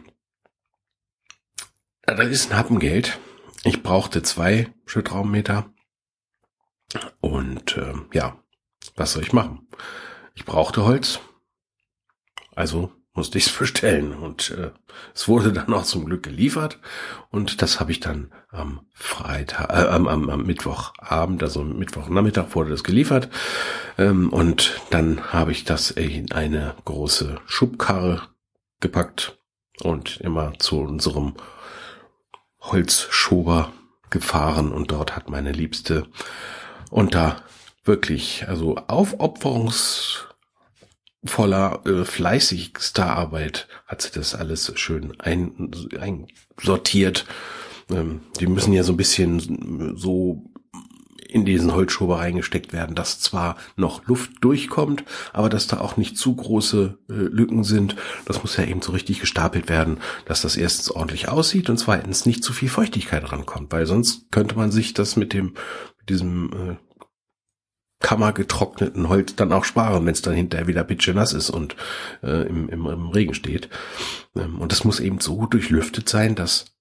das 2.03 2.29
ist 2.29 2.51
ein 2.51 2.57
Happengeld. 2.57 3.19
Ich 3.65 3.83
brauchte 3.83 4.23
zwei 4.23 4.73
Schüttraummeter. 4.87 5.73
Und 7.21 7.77
äh, 7.77 7.95
ja, 8.13 8.39
was 8.95 9.13
soll 9.13 9.23
ich 9.23 9.33
machen? 9.33 9.67
Ich 10.35 10.45
brauchte 10.45 10.85
Holz. 10.85 11.21
Also 12.55 12.93
musste 13.13 13.39
ich 13.39 13.47
es 13.47 13.53
bestellen. 13.59 14.13
Und 14.15 14.51
äh, 14.51 14.71
es 15.15 15.27
wurde 15.27 15.53
dann 15.53 15.75
auch 15.75 15.83
zum 15.83 16.05
Glück 16.05 16.23
geliefert. 16.23 16.79
Und 17.31 17.61
das 17.61 17.81
habe 17.81 17.91
ich 17.91 17.99
dann 17.99 18.33
am 18.51 18.87
Freitag, 18.93 19.71
äh, 19.71 19.89
am, 19.89 20.07
am, 20.07 20.31
am 20.31 20.45
Mittwochabend, 20.45 21.43
also 21.43 21.65
Mittwochnachmittag 21.65 22.55
wurde 22.55 22.71
das 22.71 22.85
geliefert. 22.85 23.29
Ähm, 23.99 24.33
und 24.33 24.81
dann 24.91 25.33
habe 25.33 25.51
ich 25.51 25.65
das 25.65 25.91
in 25.91 26.31
eine 26.31 26.77
große 26.85 27.41
Schubkarre 27.47 28.23
gepackt 28.81 29.39
und 29.83 30.19
immer 30.21 30.59
zu 30.59 30.81
unserem 30.81 31.35
Holzschober 32.61 33.73
gefahren 34.11 34.73
und 34.73 34.91
dort 34.91 35.17
hat 35.17 35.29
meine 35.31 35.53
Liebste 35.53 36.07
unter 36.91 37.43
wirklich, 37.85 38.49
also 38.49 38.77
aufopferungsvoller, 38.77 40.27
äh, 41.85 42.05
fleißigster 42.05 43.07
Arbeit 43.07 43.69
hat 43.87 44.03
sie 44.03 44.11
das 44.13 44.35
alles 44.35 44.73
schön 44.77 45.19
ein, 45.21 45.71
einsortiert. 45.99 47.27
Ähm, 47.91 48.23
die 48.41 48.47
müssen 48.47 48.73
ja 48.73 48.83
so 48.83 48.93
ein 48.93 48.97
bisschen 48.97 49.97
so 49.97 50.51
in 51.37 51.45
diesen 51.45 51.75
Holzschober 51.75 52.21
reingesteckt 52.21 52.73
werden, 52.73 52.97
dass 52.97 53.21
zwar 53.21 53.57
noch 53.77 54.07
Luft 54.07 54.31
durchkommt, 54.41 55.05
aber 55.35 55.51
dass 55.51 55.67
da 55.67 55.81
auch 55.81 55.99
nicht 55.99 56.17
zu 56.17 56.35
große 56.35 56.97
äh, 57.11 57.13
Lücken 57.13 57.63
sind. 57.63 57.95
Das 58.25 58.41
muss 58.41 58.57
ja 58.57 58.65
eben 58.65 58.81
so 58.81 58.93
richtig 58.93 59.21
gestapelt 59.21 59.69
werden, 59.69 59.99
dass 60.25 60.41
das 60.41 60.57
erstens 60.57 60.91
ordentlich 60.91 61.29
aussieht 61.29 61.69
und 61.69 61.77
zweitens 61.77 62.25
nicht 62.25 62.43
zu 62.43 62.55
viel 62.55 62.71
Feuchtigkeit 62.71 63.31
rankommt, 63.31 63.71
weil 63.71 63.85
sonst 63.85 64.31
könnte 64.31 64.57
man 64.57 64.73
sich 64.73 64.95
das 64.95 65.17
mit 65.17 65.35
dem 65.35 65.53
mit 65.99 66.09
diesem 66.09 66.51
äh, 66.53 66.77
kammergetrockneten 68.01 69.11
Holz 69.11 69.37
dann 69.37 69.53
auch 69.53 69.65
sparen, 69.65 70.07
wenn 70.07 70.15
es 70.15 70.23
dann 70.23 70.35
hinterher 70.35 70.67
wieder 70.67 70.87
nass 71.13 71.35
ist 71.35 71.51
und 71.51 71.77
äh, 72.23 72.49
im, 72.49 72.71
im, 72.71 72.87
im 72.87 73.09
Regen 73.11 73.35
steht. 73.35 73.69
Ähm, 74.35 74.59
und 74.59 74.73
das 74.73 74.85
muss 74.85 75.01
eben 75.01 75.21
so 75.21 75.45
durchlüftet 75.45 76.09
sein, 76.09 76.35
dass 76.35 76.77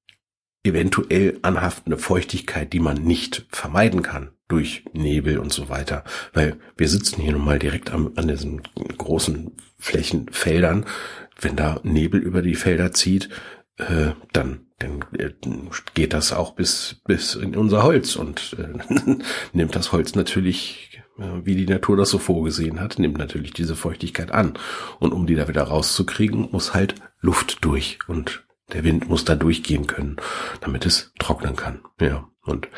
eventuell 0.63 1.39
anhaftende 1.41 1.97
Feuchtigkeit, 1.97 2.71
die 2.71 2.79
man 2.79 3.03
nicht 3.03 3.45
vermeiden 3.49 4.01
kann 4.01 4.34
durch 4.47 4.86
Nebel 4.93 5.39
und 5.39 5.51
so 5.51 5.69
weiter, 5.69 6.03
weil 6.34 6.58
wir 6.77 6.88
sitzen 6.88 7.21
hier 7.21 7.34
nun 7.34 7.45
mal 7.45 7.60
direkt 7.60 7.91
am, 7.91 8.12
an 8.15 8.27
diesen 8.27 8.62
großen 8.97 9.51
Flächenfeldern. 9.77 10.86
Wenn 11.39 11.55
da 11.55 11.79
Nebel 11.84 12.21
über 12.21 12.41
die 12.41 12.55
Felder 12.55 12.93
zieht, 12.93 13.29
äh, 13.77 14.12
dann 14.34 14.62
dann 14.79 15.05
äh, 15.17 15.31
geht 15.93 16.13
das 16.13 16.34
auch 16.34 16.53
bis 16.53 17.01
bis 17.05 17.36
in 17.36 17.55
unser 17.55 17.84
Holz 17.84 18.15
und 18.15 18.55
äh, 18.60 19.17
nimmt 19.53 19.75
das 19.75 19.91
Holz 19.91 20.15
natürlich 20.15 20.95
wie 21.17 21.55
die 21.55 21.65
Natur 21.65 21.95
das 21.95 22.10
so 22.10 22.19
vorgesehen 22.19 22.81
hat, 22.81 22.99
nimmt 22.99 23.17
natürlich 23.17 23.53
diese 23.53 23.75
Feuchtigkeit 23.75 24.31
an. 24.31 24.58
Und 24.99 25.13
um 25.13 25.25
die 25.25 25.36
da 25.36 25.47
wieder 25.47 25.63
rauszukriegen, 25.63 26.49
muss 26.51 26.73
halt 26.73 26.95
Luft 27.21 27.63
durch 27.63 27.99
und 28.08 28.43
der 28.73 28.84
Wind 28.84 29.10
muss 29.10 29.25
da 29.25 29.36
durchgehen 29.36 29.88
können, 29.88 30.17
damit 30.62 30.86
es 30.86 31.13
trocknen 31.19 31.55
kann. 31.55 31.81
Ja. 31.99 32.27
Und 32.45 32.69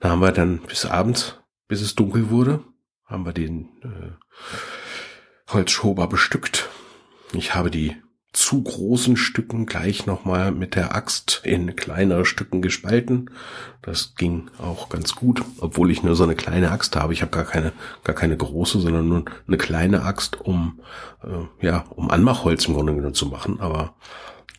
da 0.00 0.10
haben 0.10 0.20
wir 0.20 0.32
dann 0.32 0.58
bis 0.58 0.86
abends, 0.86 1.38
bis 1.68 1.80
es 1.80 1.94
dunkel 1.94 2.30
wurde, 2.30 2.64
haben 3.04 3.24
wir 3.26 3.32
den 3.32 3.68
äh, 3.82 5.52
Holzschober 5.52 6.06
bestückt. 6.06 6.68
Ich 7.32 7.54
habe 7.54 7.70
die 7.70 7.96
zu 8.36 8.62
großen 8.62 9.16
Stücken 9.16 9.64
gleich 9.64 10.04
nochmal 10.04 10.52
mit 10.52 10.74
der 10.74 10.94
Axt 10.94 11.40
in 11.42 11.74
kleinere 11.74 12.26
Stücken 12.26 12.60
gespalten. 12.60 13.30
Das 13.80 14.14
ging 14.14 14.50
auch 14.58 14.90
ganz 14.90 15.14
gut, 15.14 15.42
obwohl 15.58 15.90
ich 15.90 16.02
nur 16.02 16.14
so 16.14 16.24
eine 16.24 16.34
kleine 16.34 16.70
Axt 16.70 16.96
habe. 16.96 17.14
Ich 17.14 17.22
habe 17.22 17.30
gar 17.30 17.46
keine, 17.46 17.72
gar 18.04 18.14
keine 18.14 18.36
große, 18.36 18.78
sondern 18.80 19.08
nur 19.08 19.24
eine 19.46 19.56
kleine 19.56 20.02
Axt, 20.02 20.38
um 20.38 20.80
äh, 21.24 21.66
ja, 21.66 21.86
um 21.90 22.10
Anmachholz 22.10 22.66
im 22.66 22.74
Grunde 22.74 22.94
genommen 22.94 23.14
zu 23.14 23.26
machen. 23.26 23.58
Aber 23.60 23.94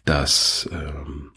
das, 0.05 0.67
ähm, 0.71 1.31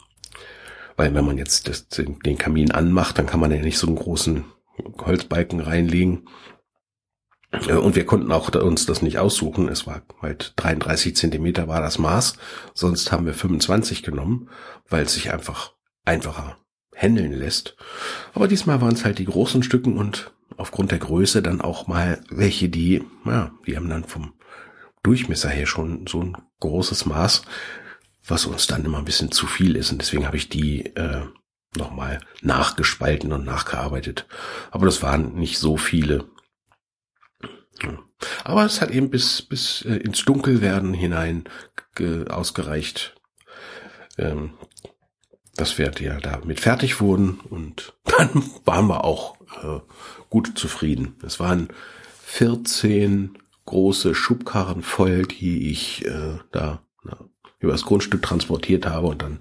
weil 1.01 1.15
wenn 1.15 1.25
man 1.25 1.39
jetzt 1.39 1.67
das, 1.67 1.89
den 1.89 2.37
Kamin 2.37 2.73
anmacht, 2.73 3.17
dann 3.17 3.25
kann 3.25 3.41
man 3.41 3.51
ja 3.51 3.57
nicht 3.57 3.79
so 3.79 3.87
einen 3.87 3.97
großen 3.97 4.45
Holzbalken 4.99 5.61
reinlegen. 5.61 6.29
Äh, 7.53 7.73
und 7.73 7.97
wir 7.97 8.05
konnten 8.05 8.31
auch 8.31 8.55
uns 8.55 8.85
das 8.85 9.01
nicht 9.01 9.19
aussuchen. 9.19 9.69
Es 9.69 9.87
war 9.87 10.03
halt 10.21 10.53
33 10.57 11.17
Zentimeter 11.17 11.69
war 11.69 11.81
das 11.81 11.99
Maß. 11.99 12.35
Sonst 12.75 13.13
haben 13.13 13.25
wir 13.25 13.33
25 13.33 14.03
genommen, 14.03 14.51
weil 14.91 15.05
es 15.05 15.15
sich 15.15 15.33
einfach 15.33 15.73
einfacher 16.05 16.59
händeln 16.95 17.33
lässt. 17.33 17.79
Aber 18.35 18.47
diesmal 18.47 18.83
waren 18.83 18.93
es 18.93 19.07
halt 19.07 19.19
die 19.19 19.25
großen 19.25 19.63
Stücken 19.63 19.97
und 19.97 20.35
aufgrund 20.59 20.91
der 20.91 20.99
Größe 20.99 21.41
dann 21.41 21.63
auch 21.63 21.87
mal 21.87 22.23
welche, 22.29 22.69
die, 22.69 23.03
ja, 23.25 23.53
die 23.67 23.75
haben 23.75 23.89
dann 23.89 24.05
vom 24.05 24.35
Durchmesser 25.03 25.49
her 25.49 25.65
schon 25.65 26.07
so 26.07 26.21
ein 26.21 26.37
großes 26.61 27.07
Maß, 27.07 27.41
was 28.31 28.47
uns 28.47 28.67
dann 28.67 28.85
immer 28.85 28.99
ein 28.99 29.05
bisschen 29.05 29.33
zu 29.33 29.47
viel 29.47 29.77
ist. 29.77 29.93
Und 29.93 29.99
deswegen 30.01 30.27
habe 30.27 30.37
ich 30.37 30.49
die 30.49 30.87
äh, 30.97 31.27
nochmal 31.77 32.21
nachgespalten 32.43 33.33
und 33.33 33.45
nachgearbeitet. 33.45 34.27
Aber 34.71 34.87
das 34.87 35.03
waren 35.03 35.35
nicht 35.35 35.59
so 35.59 35.77
viele. 35.77 36.29
Aber 38.45 38.65
es 38.65 38.81
hat 38.81 38.91
eben 38.91 39.11
bis, 39.11 39.43
bis 39.43 39.83
äh, 39.83 39.97
ins 39.97 40.25
Dunkelwerden 40.25 40.95
hinein 40.95 41.45
ausgereicht, 42.29 43.15
ähm, 44.17 44.55
dass 45.55 45.77
wir 45.77 45.91
ja 45.99 46.19
damit 46.21 46.61
fertig 46.61 47.01
wurden 47.01 47.41
und 47.41 47.95
dann 48.05 48.43
waren 48.65 48.87
wir 48.87 49.05
auch 49.05 49.37
äh, 49.63 49.81
gut 50.31 50.59
zufrieden. 50.59 51.17
Es 51.25 51.41
waren 51.41 51.69
14 52.25 53.37
große 53.67 54.15
Schubkarren 54.15 54.83
voll, 54.83 55.23
die 55.27 55.71
ich 55.71 56.07
äh, 56.07 56.39
da 56.53 56.83
na, 57.03 57.19
über 57.61 57.73
das 57.73 57.85
Grundstück 57.85 58.23
transportiert 58.23 58.87
habe 58.87 59.07
und 59.07 59.23
dann 59.23 59.39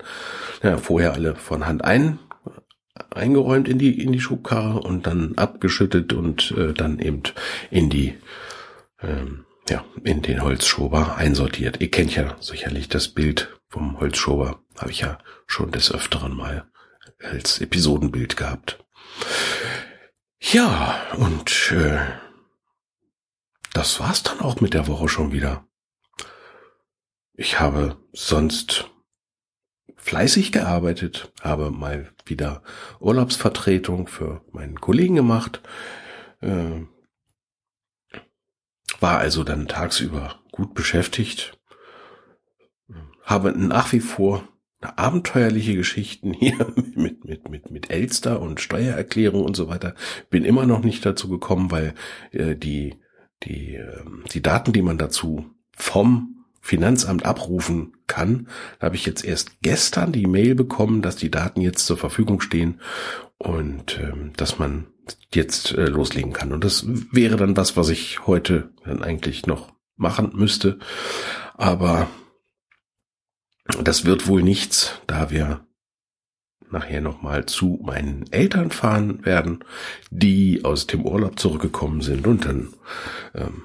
ja, 0.62 0.78
vorher 0.78 1.14
alle 1.14 1.36
von 1.36 1.66
Hand 1.66 1.84
ein 1.84 2.20
eingeräumt 3.12 3.68
in 3.68 3.80
die 3.80 4.02
in 4.02 4.12
die 4.12 4.20
Schubkarre 4.20 4.80
und 4.80 5.08
dann 5.08 5.38
abgeschüttet 5.38 6.14
und 6.14 6.52
äh, 6.52 6.74
dann 6.74 7.00
eben 7.00 7.24
in 7.72 7.90
die 7.90 8.16
ähm, 9.02 9.46
ja, 9.70 9.86
in 10.04 10.22
den 10.22 10.42
Holzschober 10.42 11.16
einsortiert. 11.16 11.80
Ihr 11.80 11.92
kennt 11.92 12.16
ja 12.16 12.36
sicherlich 12.40 12.90
das 12.90 13.08
Bild 13.10 13.60
vom 13.70 14.00
Holzschober, 14.00 14.60
habe 14.78 14.92
ich 14.92 15.02
ja 15.02 15.20
schon 15.46 15.72
des 15.72 15.94
Öfteren 15.94 16.36
mal 16.36 16.66
als 17.22 17.62
Episodenbild 17.62 18.36
gehabt. 18.36 18.84
Ja, 20.40 21.00
und 21.18 21.72
äh, 21.72 22.00
das 23.74 24.00
war's 24.00 24.24
dann 24.24 24.40
auch 24.40 24.62
mit 24.62 24.74
der 24.74 24.88
Woche 24.88 25.10
schon 25.10 25.32
wieder. 25.32 25.66
Ich 27.42 27.58
habe 27.58 27.96
sonst 28.12 28.92
fleißig 29.96 30.52
gearbeitet, 30.52 31.32
habe 31.40 31.72
mal 31.72 32.12
wieder 32.26 32.64
Urlaubsvertretung 33.00 34.08
für 34.08 34.42
meinen 34.52 34.82
Kollegen 34.82 35.16
gemacht, 35.16 35.62
äh, 36.42 36.82
war 39.00 39.20
also 39.20 39.46
dann 39.46 39.70
tagsüber 39.70 40.42
gut 40.52 40.74
beschäftigt, 40.74 41.58
habe 43.24 43.58
nach 43.58 43.94
wie 43.94 44.02
vor 44.02 44.44
abenteuerliche 44.82 45.78
Geschichten 45.78 46.34
hier 46.34 46.74
mit, 46.94 47.24
mit, 47.24 47.48
mit, 47.48 47.72
mit 47.72 47.90
Elster 47.90 48.42
und 48.42 48.60
Steuererklärung 48.60 49.46
und 49.46 49.56
so 49.56 49.70
weiter. 49.70 49.96
Bin 50.30 50.44
immer 50.44 50.66
noch 50.66 50.84
nicht 50.84 51.06
dazu 51.06 51.30
gekommen, 51.30 51.72
weil 51.72 51.94
äh, 52.32 52.58
die, 52.58 53.00
die, 53.44 53.76
äh, 53.76 54.04
die 54.34 54.42
Daten, 54.42 54.74
die 54.74 54.82
man 54.82 54.98
dazu 54.98 55.46
vom 55.72 56.36
Finanzamt 56.70 57.26
abrufen 57.26 57.94
kann, 58.06 58.48
da 58.78 58.86
habe 58.86 58.96
ich 58.96 59.08
jetzt 59.08 59.26
erst 59.26 59.64
gestern 59.64 60.12
die 60.12 60.28
Mail 60.28 60.54
bekommen, 60.54 61.02
dass 61.02 61.16
die 61.16 61.32
Daten 61.32 61.62
jetzt 61.62 61.88
zur 61.88 61.98
Verfügung 61.98 62.42
stehen 62.42 62.80
und 63.40 64.00
ähm, 64.00 64.34
dass 64.38 64.60
man 64.60 64.86
jetzt 65.34 65.72
äh, 65.72 65.86
loslegen 65.86 66.32
kann. 66.32 66.54
Und 66.54 66.64
das 66.64 66.86
wäre 67.12 67.38
dann 67.38 67.58
was, 67.58 67.76
was 67.76 67.90
ich 67.90 68.28
heute 68.28 68.72
dann 68.86 69.02
eigentlich 69.02 69.48
noch 69.48 69.74
machen 69.96 70.32
müsste. 70.36 70.78
Aber 71.56 72.08
das 73.84 74.06
wird 74.06 74.28
wohl 74.28 74.44
nichts, 74.44 75.02
da 75.08 75.32
wir 75.32 75.66
nachher 76.70 77.02
nochmal 77.02 77.48
zu 77.48 77.80
meinen 77.84 78.32
Eltern 78.32 78.70
fahren 78.70 79.26
werden, 79.26 79.64
die 80.12 80.64
aus 80.64 80.86
dem 80.86 81.04
Urlaub 81.04 81.40
zurückgekommen 81.40 82.02
sind. 82.02 82.28
Und 82.28 82.46
dann, 82.46 82.74
ähm, 83.34 83.64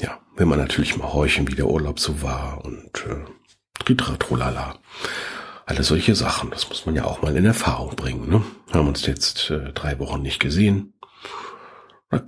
ja, 0.00 0.20
will 0.36 0.46
man 0.46 0.58
natürlich 0.58 0.96
mal 0.96 1.12
horchen, 1.12 1.48
wie 1.48 1.54
der 1.54 1.66
Urlaub 1.66 2.00
so 2.00 2.22
war 2.22 2.64
und 2.64 3.04
äh, 3.06 3.24
Tritra-Trolala. 3.80 4.78
Alle 5.66 5.84
solche 5.84 6.14
Sachen, 6.14 6.50
das 6.50 6.68
muss 6.68 6.86
man 6.86 6.96
ja 6.96 7.04
auch 7.04 7.22
mal 7.22 7.36
in 7.36 7.44
Erfahrung 7.44 7.94
bringen. 7.94 8.28
Ne? 8.28 8.42
Haben 8.72 8.88
uns 8.88 9.06
jetzt 9.06 9.50
äh, 9.50 9.72
drei 9.72 9.98
Wochen 9.98 10.22
nicht 10.22 10.40
gesehen. 10.40 10.94
Da 12.10 12.22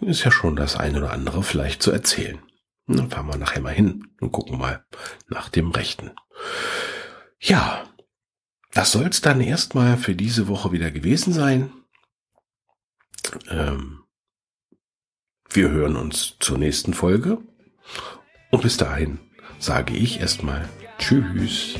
ist 0.00 0.24
ja 0.24 0.30
schon 0.30 0.56
das 0.56 0.76
eine 0.76 0.98
oder 0.98 1.12
andere 1.12 1.42
vielleicht 1.42 1.82
zu 1.82 1.90
erzählen. 1.90 2.38
Dann 2.86 3.10
fahren 3.10 3.26
wir 3.26 3.36
nachher 3.36 3.60
mal 3.60 3.74
hin 3.74 4.08
und 4.20 4.32
gucken 4.32 4.58
mal 4.58 4.84
nach 5.28 5.48
dem 5.48 5.70
Rechten. 5.72 6.12
Ja, 7.40 7.84
das 8.72 8.92
soll 8.92 9.06
es 9.06 9.20
dann 9.20 9.40
erstmal 9.40 9.96
für 9.96 10.14
diese 10.14 10.48
Woche 10.48 10.72
wieder 10.72 10.90
gewesen 10.90 11.32
sein. 11.32 11.72
Ähm, 13.50 14.05
wir 15.50 15.70
hören 15.70 15.96
uns 15.96 16.36
zur 16.38 16.58
nächsten 16.58 16.94
Folge. 16.94 17.38
Und 18.50 18.62
bis 18.62 18.76
dahin 18.76 19.18
sage 19.58 19.94
ich 19.94 20.20
erstmal 20.20 20.68
Tschüss. 20.98 21.76